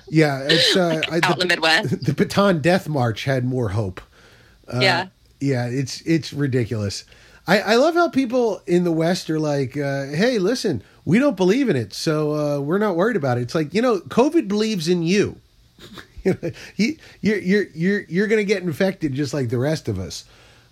Yeah. 0.08 0.46
It's 0.48 0.76
uh, 0.76 1.02
I, 1.10 1.16
out 1.22 1.34
in 1.34 1.40
the 1.40 1.46
Midwest. 1.46 1.90
the 2.04 2.12
Bataan 2.12 2.62
Death 2.62 2.88
March 2.88 3.24
had 3.24 3.44
more 3.44 3.70
hope. 3.70 4.00
Uh, 4.66 4.80
yeah. 4.80 5.06
Yeah, 5.40 5.66
it's 5.66 6.00
it's 6.02 6.32
ridiculous. 6.32 7.04
I, 7.46 7.60
I 7.60 7.74
love 7.76 7.94
how 7.94 8.10
people 8.10 8.60
in 8.66 8.84
the 8.84 8.92
West 8.92 9.30
are 9.30 9.40
like, 9.40 9.76
uh, 9.76 10.06
"Hey, 10.06 10.38
listen, 10.38 10.82
we 11.04 11.18
don't 11.18 11.36
believe 11.36 11.68
in 11.68 11.76
it, 11.76 11.94
so 11.94 12.34
uh, 12.34 12.60
we're 12.60 12.78
not 12.78 12.96
worried 12.96 13.16
about 13.16 13.38
it." 13.38 13.42
It's 13.42 13.54
like 13.54 13.72
you 13.72 13.82
know, 13.82 14.00
COVID 14.00 14.48
believes 14.48 14.88
in 14.88 15.02
you. 15.02 15.40
you 16.24 16.36
know, 16.42 16.50
he, 16.74 16.98
you're 17.20 17.38
you're 17.38 17.64
you're 17.74 18.00
you're 18.02 18.26
going 18.26 18.40
to 18.40 18.44
get 18.44 18.62
infected 18.62 19.14
just 19.14 19.32
like 19.32 19.48
the 19.48 19.58
rest 19.58 19.88
of 19.88 19.98
us. 19.98 20.24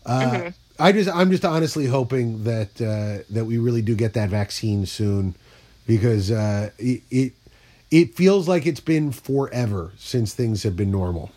Uh, 0.05 0.51
I 0.79 0.93
just 0.93 1.09
I'm 1.09 1.31
just 1.31 1.45
honestly 1.45 1.87
hoping 1.87 2.45
that 2.45 2.81
uh, 2.81 3.25
that 3.33 3.45
we 3.45 3.59
really 3.59 3.83
do 3.83 3.95
get 3.95 4.13
that 4.15 4.29
vaccine 4.29 4.85
soon, 4.87 5.35
because 5.87 6.31
uh, 6.31 6.71
it, 6.79 7.03
it 7.11 7.33
it 7.91 8.15
feels 8.15 8.49
like 8.49 8.67
it's 8.67 8.81
been 8.81 9.13
forever 9.13 9.93
since 9.97 10.35
things 10.35 10.63
have 10.65 10.77
been 10.77 10.91
normal. 10.91 11.31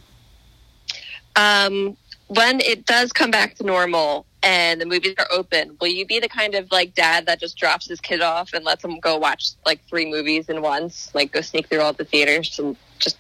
Um, 1.36 1.96
when 2.30 2.62
it 2.62 2.86
does 2.86 3.12
come 3.12 3.32
back 3.32 3.56
to 3.56 3.64
normal 3.64 4.26
and 4.44 4.80
the 4.80 4.86
movies 4.86 5.16
are 5.18 5.28
open, 5.32 5.76
will 5.82 5.88
you 5.88 6.06
be 6.06 6.20
the 6.20 6.30
kind 6.30 6.56
of 6.56 6.72
like 6.72 6.94
dad 6.94 7.26
that 7.26 7.40
just 7.40 7.58
drops 7.58 7.88
his 7.88 8.00
kid 8.00 8.22
off 8.22 8.54
and 8.54 8.64
lets 8.64 8.84
him 8.84 9.00
go 9.00 9.18
watch 9.18 9.50
like 9.66 9.84
three 9.90 10.06
movies 10.10 10.48
in 10.48 10.62
once, 10.62 11.10
like 11.14 11.32
go 11.32 11.42
sneak 11.42 11.68
through 11.68 11.82
all 11.82 11.92
the 11.92 12.06
theaters 12.06 12.58
and 12.60 12.78
just 13.00 13.18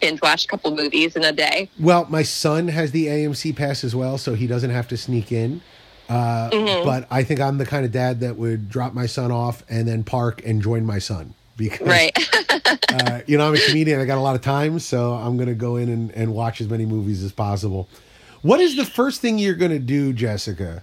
binge 0.00 0.20
watch 0.20 0.44
a 0.44 0.48
couple 0.48 0.74
movies 0.74 1.14
in 1.16 1.24
a 1.24 1.32
day? 1.32 1.70
Well, 1.78 2.06
my 2.10 2.22
son 2.22 2.68
has 2.68 2.90
the 2.90 3.06
AMC 3.06 3.54
pass 3.56 3.84
as 3.84 3.94
well, 3.94 4.18
so 4.18 4.34
he 4.34 4.46
doesn't 4.46 4.70
have 4.70 4.88
to 4.88 4.96
sneak 4.96 5.30
in. 5.32 5.62
Uh, 6.08 6.50
But 6.84 7.06
I 7.10 7.22
think 7.22 7.40
I'm 7.40 7.58
the 7.58 7.64
kind 7.64 7.84
of 7.86 7.92
dad 7.92 8.20
that 8.20 8.36
would 8.36 8.68
drop 8.68 8.92
my 8.92 9.06
son 9.06 9.30
off 9.30 9.62
and 9.70 9.86
then 9.86 10.02
park 10.02 10.42
and 10.44 10.60
join 10.60 10.84
my 10.84 10.98
son 10.98 11.34
because, 11.56 11.86
Right. 11.86 12.12
uh, 12.92 13.20
you 13.26 13.38
know, 13.38 13.48
I'm 13.48 13.54
a 13.54 13.58
comedian. 13.58 14.00
I 14.00 14.04
got 14.04 14.18
a 14.18 14.20
lot 14.20 14.34
of 14.34 14.42
time, 14.42 14.80
so 14.80 15.14
I'm 15.14 15.36
going 15.36 15.48
to 15.48 15.54
go 15.54 15.76
in 15.76 15.88
and, 15.88 16.10
and 16.10 16.34
watch 16.34 16.60
as 16.60 16.68
many 16.68 16.84
movies 16.84 17.22
as 17.22 17.32
possible. 17.32 17.88
What 18.42 18.60
is 18.60 18.76
the 18.76 18.84
first 18.84 19.20
thing 19.20 19.38
you're 19.38 19.54
going 19.54 19.70
to 19.70 19.78
do, 19.78 20.12
Jessica, 20.12 20.82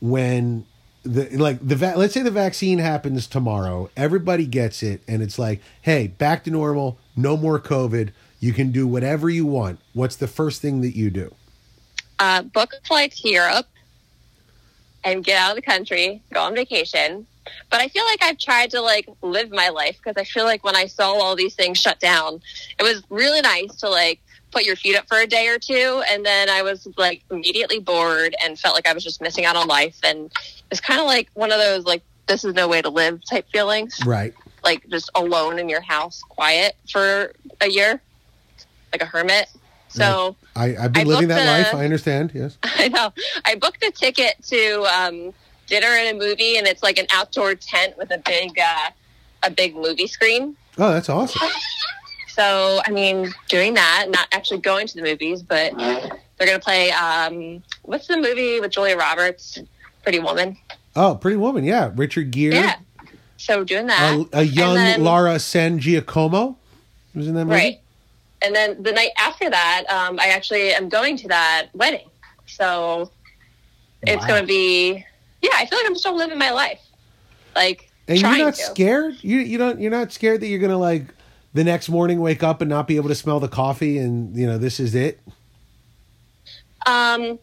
when 0.00 0.66
the 1.02 1.28
like 1.36 1.66
the 1.66 1.76
va- 1.76 1.94
let's 1.96 2.14
say 2.14 2.22
the 2.22 2.30
vaccine 2.30 2.78
happens 2.78 3.26
tomorrow, 3.26 3.90
everybody 3.96 4.46
gets 4.46 4.82
it, 4.82 5.02
and 5.06 5.22
it's 5.22 5.38
like, 5.38 5.60
hey, 5.82 6.08
back 6.08 6.44
to 6.44 6.50
normal, 6.50 6.98
no 7.16 7.36
more 7.36 7.60
COVID. 7.60 8.10
You 8.40 8.52
can 8.52 8.70
do 8.72 8.86
whatever 8.86 9.30
you 9.30 9.46
want. 9.46 9.80
What's 9.94 10.16
the 10.16 10.28
first 10.28 10.60
thing 10.60 10.80
that 10.82 10.96
you 10.96 11.10
do? 11.10 11.34
uh, 12.18 12.42
book 12.42 12.72
a 12.72 12.86
flight 12.86 13.12
to 13.12 13.28
Europe 13.28 13.66
and 15.04 15.24
get 15.24 15.38
out 15.38 15.50
of 15.50 15.56
the 15.56 15.62
country, 15.62 16.22
go 16.32 16.40
on 16.42 16.54
vacation. 16.54 17.26
But 17.70 17.80
I 17.80 17.88
feel 17.88 18.04
like 18.04 18.22
I've 18.22 18.38
tried 18.38 18.70
to 18.72 18.80
like 18.80 19.08
live 19.22 19.50
my 19.50 19.68
life 19.68 19.98
because 20.02 20.20
I 20.20 20.24
feel 20.24 20.44
like 20.44 20.64
when 20.64 20.74
I 20.74 20.86
saw 20.86 21.12
all 21.12 21.36
these 21.36 21.54
things 21.54 21.78
shut 21.78 22.00
down, 22.00 22.40
it 22.78 22.82
was 22.82 23.02
really 23.08 23.40
nice 23.40 23.74
to 23.76 23.88
like 23.88 24.20
put 24.56 24.64
your 24.64 24.76
feet 24.76 24.96
up 24.96 25.06
for 25.06 25.18
a 25.18 25.26
day 25.26 25.48
or 25.48 25.58
two. 25.58 26.02
And 26.08 26.24
then 26.24 26.48
I 26.48 26.62
was 26.62 26.88
like 26.96 27.22
immediately 27.30 27.78
bored 27.78 28.34
and 28.42 28.58
felt 28.58 28.74
like 28.74 28.88
I 28.88 28.94
was 28.94 29.04
just 29.04 29.20
missing 29.20 29.44
out 29.44 29.54
on 29.54 29.68
life. 29.68 29.98
And 30.02 30.32
it's 30.70 30.80
kind 30.80 30.98
of 30.98 31.04
like 31.04 31.28
one 31.34 31.52
of 31.52 31.58
those 31.58 31.84
like, 31.84 32.02
this 32.26 32.42
is 32.42 32.54
no 32.54 32.66
way 32.66 32.80
to 32.80 32.88
live 32.88 33.20
type 33.28 33.46
feelings. 33.50 33.98
Right. 34.06 34.32
Like 34.64 34.88
just 34.88 35.10
alone 35.14 35.58
in 35.58 35.68
your 35.68 35.82
house, 35.82 36.22
quiet 36.22 36.74
for 36.90 37.34
a 37.60 37.68
year, 37.68 38.00
like 38.92 39.02
a 39.02 39.04
hermit. 39.04 39.50
So. 39.88 40.36
I, 40.56 40.74
I've 40.76 40.92
been 40.94 41.06
I 41.06 41.10
living 41.10 41.28
that 41.28 41.64
life. 41.64 41.74
I 41.74 41.84
understand. 41.84 42.32
Yes. 42.34 42.56
I 42.62 42.88
know. 42.88 43.12
I 43.44 43.56
booked 43.56 43.84
a 43.84 43.90
ticket 43.90 44.36
to 44.44 44.84
um, 44.84 45.34
dinner 45.66 45.88
and 45.88 46.16
a 46.16 46.18
movie, 46.18 46.56
and 46.56 46.66
it's 46.66 46.82
like 46.82 46.98
an 46.98 47.06
outdoor 47.12 47.56
tent 47.56 47.98
with 47.98 48.10
a 48.10 48.18
big, 48.18 48.58
uh, 48.58 48.90
a 49.42 49.50
big 49.50 49.76
movie 49.76 50.06
screen. 50.06 50.56
Oh, 50.78 50.92
that's 50.92 51.10
awesome. 51.10 51.46
So, 52.36 52.80
I 52.86 52.90
mean, 52.90 53.32
doing 53.48 53.72
that, 53.74 54.08
not 54.10 54.28
actually 54.30 54.60
going 54.60 54.86
to 54.88 54.94
the 54.94 55.00
movies, 55.02 55.42
but 55.42 55.72
they're 55.78 56.46
going 56.46 56.58
to 56.58 56.60
play. 56.60 56.90
Um, 56.90 57.62
what's 57.82 58.06
the 58.08 58.18
movie 58.18 58.60
with 58.60 58.72
Julia 58.72 58.94
Roberts? 58.96 59.58
Pretty 60.02 60.18
Woman. 60.18 60.54
Oh, 60.94 61.14
Pretty 61.14 61.38
Woman. 61.38 61.64
Yeah, 61.64 61.92
Richard 61.94 62.30
Gere. 62.30 62.54
Yeah. 62.54 62.76
So 63.38 63.64
doing 63.64 63.86
that. 63.86 64.26
A, 64.34 64.40
a 64.40 64.42
young 64.42 64.74
then- 64.74 65.02
Laura 65.02 65.38
San 65.38 65.78
Giacomo 65.78 66.58
was 67.14 67.26
in 67.26 67.34
that 67.36 67.46
movie. 67.46 67.56
Right. 67.56 67.80
And 68.42 68.54
then 68.54 68.82
the 68.82 68.92
night 68.92 69.12
after 69.18 69.48
that, 69.48 69.84
um, 69.88 70.20
I 70.20 70.26
actually 70.26 70.74
am 70.74 70.90
going 70.90 71.16
to 71.16 71.28
that 71.28 71.68
wedding. 71.72 72.06
So 72.44 73.10
it's 74.02 74.20
Wow. 74.22 74.28
going 74.28 74.42
to 74.42 74.46
be, 74.46 75.04
yeah, 75.40 75.50
I 75.54 75.64
feel 75.64 75.78
like 75.78 75.86
I'm 75.86 75.96
still 75.96 76.14
living 76.14 76.36
my 76.38 76.50
life. 76.50 76.80
Like, 77.54 77.90
And 78.08 78.20
you're 78.20 78.36
not 78.36 78.54
to. 78.56 78.62
scared. 78.62 79.16
You 79.22 79.38
you 79.38 79.56
don't. 79.56 79.80
You're 79.80 79.90
not 79.90 80.12
scared 80.12 80.42
that 80.42 80.48
you're 80.48 80.58
gonna 80.60 80.78
like 80.78 81.02
the 81.56 81.64
next 81.64 81.88
morning 81.88 82.20
wake 82.20 82.42
up 82.42 82.60
and 82.60 82.68
not 82.68 82.86
be 82.86 82.96
able 82.96 83.08
to 83.08 83.14
smell 83.14 83.40
the 83.40 83.48
coffee 83.48 83.96
and 83.96 84.36
you 84.36 84.46
know 84.46 84.58
this 84.58 84.78
is 84.78 84.94
it. 84.94 85.20
Um, 86.86 87.38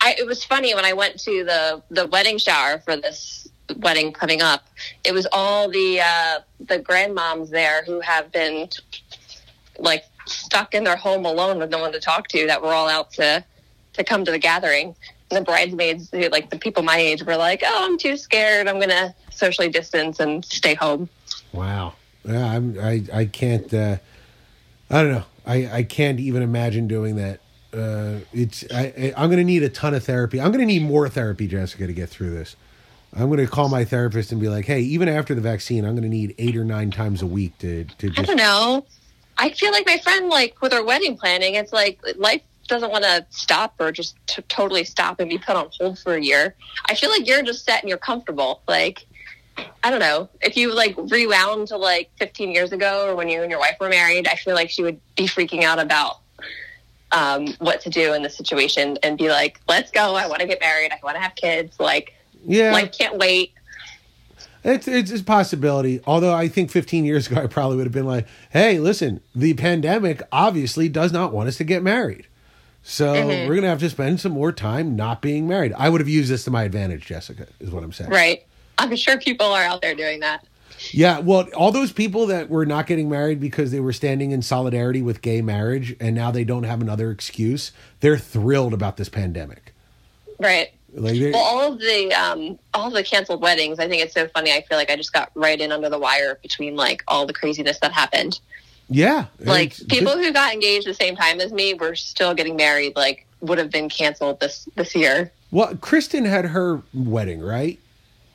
I, 0.00 0.14
it 0.18 0.26
was 0.26 0.44
funny 0.44 0.74
when 0.74 0.84
I 0.84 0.92
went 0.92 1.18
to 1.20 1.44
the 1.44 1.82
the 1.90 2.06
wedding 2.06 2.36
shower 2.36 2.78
for 2.78 2.94
this 2.96 3.48
wedding 3.78 4.12
coming 4.12 4.42
up. 4.42 4.68
It 5.02 5.12
was 5.12 5.26
all 5.32 5.70
the 5.70 6.00
uh, 6.00 6.40
the 6.60 6.78
grandmoms 6.78 7.48
there 7.48 7.82
who 7.84 8.00
have 8.00 8.30
been 8.30 8.68
like 9.78 10.04
stuck 10.26 10.74
in 10.74 10.84
their 10.84 10.96
home 10.96 11.24
alone 11.24 11.58
with 11.58 11.70
no 11.70 11.78
one 11.78 11.92
to 11.92 12.00
talk 12.00 12.28
to. 12.28 12.46
That 12.46 12.60
were 12.60 12.72
all 12.74 12.88
out 12.88 13.12
to 13.12 13.42
to 13.94 14.04
come 14.04 14.26
to 14.26 14.30
the 14.30 14.38
gathering. 14.38 14.94
And 15.30 15.36
the 15.36 15.44
bridesmaids, 15.44 16.10
who, 16.10 16.28
like 16.28 16.48
the 16.50 16.58
people 16.58 16.82
my 16.82 16.96
age, 16.98 17.22
were 17.22 17.36
like, 17.36 17.62
"Oh, 17.64 17.86
I'm 17.86 17.98
too 17.98 18.18
scared. 18.18 18.68
I'm 18.68 18.78
gonna 18.78 19.14
socially 19.30 19.70
distance 19.70 20.20
and 20.20 20.44
stay 20.44 20.74
home." 20.74 21.08
Wow. 21.52 21.94
Yeah, 22.28 22.46
I'm. 22.46 22.78
I 22.78 23.04
I 23.12 23.24
can't. 23.24 23.72
Uh, 23.72 23.96
I 24.90 25.02
don't 25.02 25.12
know. 25.12 25.24
I 25.46 25.78
I 25.78 25.82
can't 25.82 26.20
even 26.20 26.42
imagine 26.42 26.86
doing 26.86 27.16
that. 27.16 27.40
Uh, 27.72 28.20
it's. 28.32 28.64
I, 28.72 28.92
I 28.98 29.12
I'm 29.16 29.30
gonna 29.30 29.44
need 29.44 29.62
a 29.62 29.68
ton 29.68 29.94
of 29.94 30.04
therapy. 30.04 30.40
I'm 30.40 30.52
gonna 30.52 30.66
need 30.66 30.82
more 30.82 31.08
therapy, 31.08 31.46
Jessica, 31.46 31.86
to 31.86 31.92
get 31.92 32.08
through 32.08 32.30
this. 32.30 32.56
I'm 33.16 33.30
gonna 33.30 33.46
call 33.46 33.68
my 33.70 33.84
therapist 33.84 34.32
and 34.32 34.40
be 34.40 34.48
like, 34.48 34.66
hey, 34.66 34.80
even 34.80 35.08
after 35.08 35.34
the 35.34 35.40
vaccine, 35.40 35.84
I'm 35.84 35.94
gonna 35.94 36.08
need 36.08 36.34
eight 36.38 36.56
or 36.56 36.64
nine 36.64 36.90
times 36.90 37.22
a 37.22 37.26
week 37.26 37.56
to 37.58 37.84
to 37.84 38.08
I 38.08 38.10
just. 38.10 38.26
don't 38.28 38.36
know. 38.36 38.84
I 39.38 39.50
feel 39.50 39.72
like 39.72 39.86
my 39.86 39.98
friend, 39.98 40.28
like 40.28 40.60
with 40.60 40.72
her 40.72 40.84
wedding 40.84 41.16
planning, 41.16 41.54
it's 41.54 41.72
like 41.72 42.00
life 42.16 42.42
doesn't 42.68 42.90
want 42.90 43.04
to 43.04 43.26
stop 43.30 43.74
or 43.80 43.90
just 43.90 44.16
t- 44.26 44.42
totally 44.48 44.84
stop 44.84 45.18
and 45.20 45.30
be 45.30 45.38
put 45.38 45.56
on 45.56 45.70
hold 45.78 45.98
for 45.98 46.14
a 46.14 46.22
year. 46.22 46.54
I 46.86 46.94
feel 46.94 47.10
like 47.10 47.26
you're 47.26 47.42
just 47.42 47.64
set 47.64 47.82
and 47.82 47.88
you're 47.88 47.98
comfortable. 47.98 48.62
Like, 48.68 49.06
I 49.82 49.90
don't 49.90 50.00
know. 50.00 50.28
If 50.40 50.56
you 50.56 50.72
like 50.74 50.94
rewound 50.96 51.68
to 51.68 51.76
like 51.76 52.10
15 52.18 52.50
years 52.50 52.72
ago 52.72 53.06
or 53.08 53.14
when 53.14 53.28
you 53.28 53.42
and 53.42 53.50
your 53.50 53.60
wife 53.60 53.76
were 53.80 53.88
married, 53.88 54.26
I 54.28 54.34
feel 54.34 54.54
like 54.54 54.70
she 54.70 54.82
would 54.82 55.00
be 55.16 55.24
freaking 55.26 55.62
out 55.62 55.78
about 55.78 56.18
um, 57.12 57.48
what 57.58 57.80
to 57.82 57.90
do 57.90 58.12
in 58.12 58.22
the 58.22 58.30
situation 58.30 58.98
and 59.02 59.16
be 59.16 59.28
like, 59.30 59.60
let's 59.68 59.90
go. 59.90 60.14
I 60.14 60.26
want 60.26 60.40
to 60.40 60.46
get 60.46 60.60
married. 60.60 60.92
I 60.92 60.98
want 61.02 61.16
to 61.16 61.22
have 61.22 61.34
kids. 61.34 61.78
Like, 61.80 62.14
Yeah. 62.44 62.72
Like, 62.72 62.92
can't 62.92 63.16
wait. 63.18 63.52
It's, 64.64 64.88
it's 64.88 65.10
it's 65.12 65.20
a 65.22 65.24
possibility. 65.24 66.00
Although 66.04 66.34
I 66.34 66.48
think 66.48 66.70
15 66.70 67.04
years 67.04 67.28
ago, 67.28 67.40
I 67.42 67.46
probably 67.46 67.76
would 67.76 67.86
have 67.86 67.92
been 67.92 68.04
like, 68.06 68.26
"Hey, 68.50 68.80
listen, 68.80 69.20
the 69.34 69.54
pandemic 69.54 70.20
obviously 70.32 70.88
does 70.88 71.12
not 71.12 71.32
want 71.32 71.48
us 71.48 71.56
to 71.58 71.64
get 71.64 71.82
married, 71.82 72.26
so 72.82 73.14
Mm-hmm. 73.14 73.48
we're 73.48 73.54
gonna 73.54 73.68
have 73.68 73.78
to 73.78 73.88
spend 73.88 74.20
some 74.20 74.32
more 74.32 74.50
time 74.50 74.96
not 74.96 75.22
being 75.22 75.46
married." 75.46 75.72
I 75.78 75.88
would 75.88 76.00
have 76.00 76.08
used 76.08 76.28
this 76.30 76.42
to 76.44 76.50
my 76.50 76.64
advantage, 76.64 77.06
Jessica. 77.06 77.46
Is 77.60 77.70
what 77.70 77.84
I'm 77.84 77.92
saying. 77.92 78.10
Right. 78.10 78.44
I'm 78.78 78.94
sure 78.96 79.18
people 79.18 79.46
are 79.46 79.62
out 79.62 79.82
there 79.82 79.94
doing 79.94 80.20
that. 80.20 80.44
Yeah, 80.92 81.18
well, 81.18 81.48
all 81.56 81.72
those 81.72 81.92
people 81.92 82.26
that 82.26 82.48
were 82.48 82.64
not 82.64 82.86
getting 82.86 83.08
married 83.08 83.40
because 83.40 83.72
they 83.72 83.80
were 83.80 83.92
standing 83.92 84.30
in 84.30 84.42
solidarity 84.42 85.02
with 85.02 85.22
gay 85.22 85.42
marriage 85.42 85.96
and 86.00 86.14
now 86.14 86.30
they 86.30 86.44
don't 86.44 86.62
have 86.64 86.80
another 86.80 87.10
excuse, 87.10 87.72
they're 88.00 88.18
thrilled 88.18 88.72
about 88.72 88.96
this 88.96 89.08
pandemic. 89.08 89.74
Right. 90.38 90.72
Like 90.94 91.16
Well, 91.20 91.36
all 91.36 91.72
of 91.72 91.80
the 91.80 92.12
um, 92.14 92.58
all 92.72 92.90
the 92.90 93.02
canceled 93.02 93.42
weddings. 93.42 93.78
I 93.78 93.88
think 93.88 94.02
it's 94.02 94.14
so 94.14 94.28
funny. 94.28 94.52
I 94.52 94.62
feel 94.62 94.78
like 94.78 94.90
I 94.90 94.96
just 94.96 95.12
got 95.12 95.30
right 95.34 95.60
in 95.60 95.70
under 95.70 95.90
the 95.90 95.98
wire 95.98 96.38
between 96.42 96.76
like 96.76 97.02
all 97.08 97.26
the 97.26 97.34
craziness 97.34 97.78
that 97.80 97.92
happened. 97.92 98.40
yeah, 98.88 99.26
Like 99.40 99.76
people 99.88 100.16
who 100.16 100.32
got 100.32 100.54
engaged 100.54 100.86
the 100.86 100.94
same 100.94 101.14
time 101.14 101.40
as 101.40 101.52
me 101.52 101.74
were 101.74 101.94
still 101.94 102.34
getting 102.34 102.56
married. 102.56 102.96
Like 102.96 103.26
would 103.40 103.58
have 103.58 103.70
been 103.70 103.88
canceled 103.88 104.40
this 104.40 104.66
this 104.76 104.94
year. 104.94 105.30
Well, 105.50 105.76
Kristen 105.76 106.24
had 106.24 106.46
her 106.46 106.82
wedding, 106.94 107.40
right? 107.40 107.78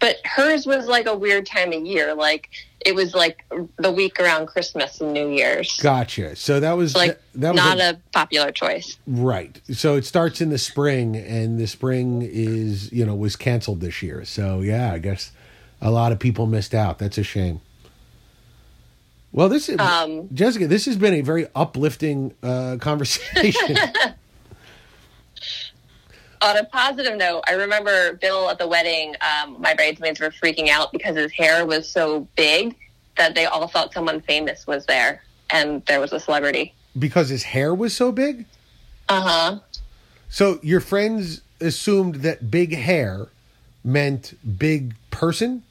But 0.04 0.18
hers 0.26 0.66
was 0.66 0.88
like 0.88 1.06
a 1.06 1.16
weird 1.16 1.46
time 1.46 1.72
of 1.72 1.86
year. 1.86 2.14
Like 2.14 2.50
it 2.86 2.94
was 2.94 3.14
like 3.16 3.46
the 3.78 3.90
week 3.92 4.20
around 4.20 4.48
Christmas 4.48 5.00
and 5.00 5.14
New 5.14 5.30
Year's. 5.30 5.78
Gotcha. 5.80 6.36
So 6.36 6.60
that 6.60 6.74
was 6.74 6.94
Like 6.94 7.22
that 7.36 7.54
was 7.54 7.64
not 7.64 7.80
a- 7.80 7.92
a 7.92 7.98
popular 8.12 8.52
choice. 8.52 8.98
Right. 9.08 9.62
So 9.72 9.96
it 9.96 10.04
starts 10.06 10.42
in 10.42 10.50
the 10.50 10.58
spring, 10.58 11.16
and 11.16 11.58
the 11.58 11.68
spring 11.68 12.22
is, 12.22 12.92
you 12.92 13.06
know, 13.06 13.16
was 13.16 13.38
canceled 13.38 13.80
this 13.80 14.04
year. 14.04 14.26
So 14.26 14.60
yeah, 14.60 14.92
I 14.92 15.00
guess 15.00 15.32
a 15.82 15.90
lot 15.90 16.12
of 16.12 16.20
people 16.20 16.48
missed 16.48 16.74
out. 16.74 17.00
That's 17.00 17.18
a 17.18 17.24
shame. 17.24 17.62
Well, 19.32 19.50
this 19.50 19.68
is 19.70 19.80
Um, 19.80 20.28
Jessica. 20.34 20.68
This 20.68 20.86
has 20.86 20.96
been 20.98 21.14
a 21.14 21.22
very 21.22 21.48
uplifting 21.56 22.34
uh, 22.44 22.76
conversation. 22.82 23.78
On 26.44 26.58
a 26.58 26.64
positive 26.66 27.18
note, 27.18 27.44
I 27.48 27.54
remember 27.54 28.14
Bill 28.14 28.50
at 28.50 28.58
the 28.60 28.68
wedding. 28.68 29.16
Um, 29.22 29.62
my 29.62 29.74
bridesmaids 29.74 30.20
were 30.20 30.30
freaking 30.30 30.68
out 30.68 30.92
because 30.92 31.16
his 31.16 31.32
hair 31.32 31.66
was 31.66 31.90
so 31.90 32.28
big 32.36 32.76
that 33.16 33.34
they 33.34 33.46
all 33.46 33.68
thought 33.68 33.94
someone 33.94 34.20
famous 34.22 34.68
was 34.68 34.86
there, 34.86 35.24
and 35.52 35.86
there 35.86 36.02
was 36.02 36.12
a 36.12 36.20
celebrity. 36.20 36.74
because 37.00 37.30
his 37.30 37.44
hair 37.44 37.74
was 37.74 37.96
so 37.96 38.12
big. 38.12 38.46
Uh 39.08 39.22
huh. 39.22 39.60
So 40.30 40.60
your 40.62 40.80
friends 40.82 41.42
assumed 41.62 42.16
that 42.16 42.52
big 42.52 42.74
hair 42.76 43.28
meant 43.84 44.34
big 44.58 44.96
person. 45.12 45.64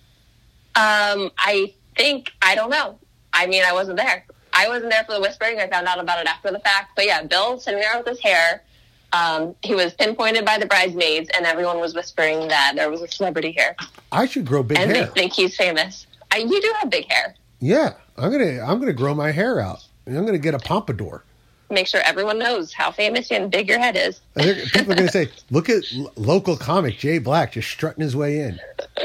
Um, 0.74 1.30
I 1.36 1.74
think 1.96 2.32
I 2.40 2.54
don't 2.54 2.70
know. 2.70 2.98
I 3.34 3.46
mean, 3.46 3.62
I 3.62 3.72
wasn't 3.74 3.98
there. 3.98 4.24
I 4.54 4.68
wasn't 4.68 4.90
there 4.90 5.04
for 5.04 5.12
the 5.12 5.20
whispering. 5.20 5.58
I 5.60 5.66
found 5.68 5.86
out 5.86 5.98
about 5.98 6.18
it 6.20 6.26
after 6.26 6.50
the 6.50 6.60
fact. 6.60 6.92
But 6.96 7.04
yeah, 7.06 7.22
Bill 7.24 7.58
sitting 7.60 7.80
there 7.80 7.98
with 7.98 8.06
his 8.06 8.20
hair. 8.20 8.62
Um, 9.12 9.54
he 9.62 9.74
was 9.74 9.92
pinpointed 9.94 10.44
by 10.44 10.58
the 10.58 10.66
bridesmaids, 10.66 11.28
and 11.36 11.44
everyone 11.44 11.80
was 11.80 11.94
whispering 11.94 12.48
that 12.48 12.72
there 12.76 12.90
was 12.90 13.02
a 13.02 13.08
celebrity 13.08 13.52
here, 13.52 13.76
I 14.10 14.26
should 14.26 14.46
grow 14.46 14.62
big 14.62 14.78
and 14.78 14.90
hair. 14.90 15.02
And 15.02 15.10
they 15.10 15.20
think 15.20 15.32
he's 15.32 15.56
famous. 15.56 16.06
I, 16.30 16.38
you 16.38 16.60
do 16.60 16.72
have 16.80 16.90
big 16.90 17.10
hair. 17.10 17.34
Yeah, 17.60 17.94
I'm 18.16 18.32
gonna 18.32 18.60
I'm 18.60 18.80
gonna 18.80 18.92
grow 18.92 19.14
my 19.14 19.30
hair 19.30 19.60
out. 19.60 19.84
I'm 20.06 20.24
gonna 20.24 20.38
get 20.38 20.54
a 20.54 20.58
pompadour. 20.58 21.24
Make 21.70 21.86
sure 21.86 22.00
everyone 22.04 22.38
knows 22.38 22.72
how 22.72 22.90
famous 22.90 23.30
and 23.30 23.50
big 23.50 23.68
your 23.68 23.78
head 23.78 23.96
is. 23.96 24.20
People 24.36 24.92
are 24.92 24.96
going 24.96 25.06
to 25.06 25.08
say, 25.08 25.30
"Look 25.50 25.70
at 25.70 25.84
local 26.16 26.54
comic 26.54 26.98
Jay 26.98 27.18
Black 27.18 27.52
just 27.52 27.70
strutting 27.70 28.02
his 28.02 28.14
way 28.14 28.40
in." 28.40 28.60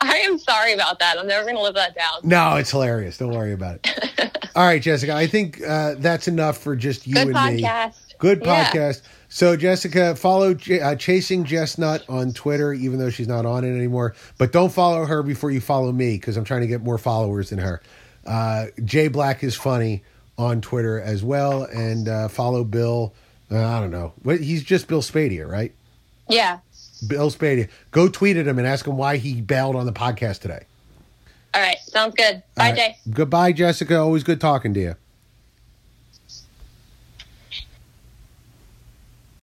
I 0.00 0.16
am 0.24 0.38
sorry 0.38 0.72
about 0.72 0.98
that. 1.00 1.18
I'm 1.18 1.26
never 1.26 1.44
going 1.44 1.56
to 1.56 1.62
live 1.62 1.74
that 1.74 1.94
down. 1.94 2.20
No, 2.22 2.56
it's 2.56 2.70
hilarious. 2.70 3.18
Don't 3.18 3.32
worry 3.32 3.52
about 3.52 3.80
it. 3.84 4.48
All 4.56 4.64
right, 4.64 4.80
Jessica. 4.80 5.14
I 5.14 5.26
think 5.26 5.62
uh, 5.62 5.96
that's 5.98 6.26
enough 6.26 6.56
for 6.58 6.74
just 6.74 7.06
you 7.06 7.14
Good 7.14 7.36
and 7.36 7.56
me. 7.56 7.62
Good 8.18 8.42
Yeah. 8.44 8.70
podcast. 8.70 9.02
So, 9.28 9.56
Jessica, 9.56 10.16
follow 10.16 10.54
J- 10.54 10.80
uh, 10.80 10.94
Chasing 10.94 11.44
Jessnut 11.44 12.02
on 12.08 12.32
Twitter, 12.32 12.72
even 12.72 12.98
though 12.98 13.10
she's 13.10 13.28
not 13.28 13.44
on 13.46 13.62
it 13.64 13.74
anymore. 13.76 14.14
But 14.38 14.52
don't 14.52 14.72
follow 14.72 15.04
her 15.04 15.22
before 15.22 15.50
you 15.50 15.60
follow 15.60 15.92
me 15.92 16.12
because 16.16 16.36
I'm 16.36 16.44
trying 16.44 16.62
to 16.62 16.66
get 16.66 16.82
more 16.82 16.98
followers 16.98 17.50
than 17.50 17.58
her. 17.58 17.82
Uh, 18.26 18.66
Jay 18.84 19.08
Black 19.08 19.44
is 19.44 19.54
funny 19.54 20.02
on 20.38 20.60
Twitter 20.60 21.00
as 21.00 21.22
well, 21.22 21.64
and 21.64 22.08
uh, 22.08 22.28
follow 22.28 22.64
Bill. 22.64 23.12
Uh, 23.50 23.58
I 23.64 23.80
don't 23.80 23.90
know. 23.90 24.12
What, 24.22 24.40
he's 24.40 24.62
just 24.62 24.88
Bill 24.88 25.02
Spadea, 25.02 25.46
right? 25.48 25.72
Yeah. 26.28 26.58
Bill 27.06 27.30
Spadea. 27.30 27.68
Go 27.90 28.08
tweet 28.08 28.36
at 28.36 28.46
him 28.46 28.58
and 28.58 28.66
ask 28.66 28.86
him 28.86 28.96
why 28.96 29.16
he 29.18 29.40
bailed 29.40 29.76
on 29.76 29.86
the 29.86 29.92
podcast 29.92 30.40
today. 30.40 30.64
All 31.54 31.62
right. 31.62 31.78
Sounds 31.86 32.14
good. 32.14 32.42
Bye, 32.54 32.70
right. 32.70 32.76
Jay. 32.76 32.96
Goodbye, 33.10 33.52
Jessica. 33.52 33.98
Always 33.98 34.22
good 34.22 34.40
talking 34.40 34.74
to 34.74 34.80
you. 34.80 34.94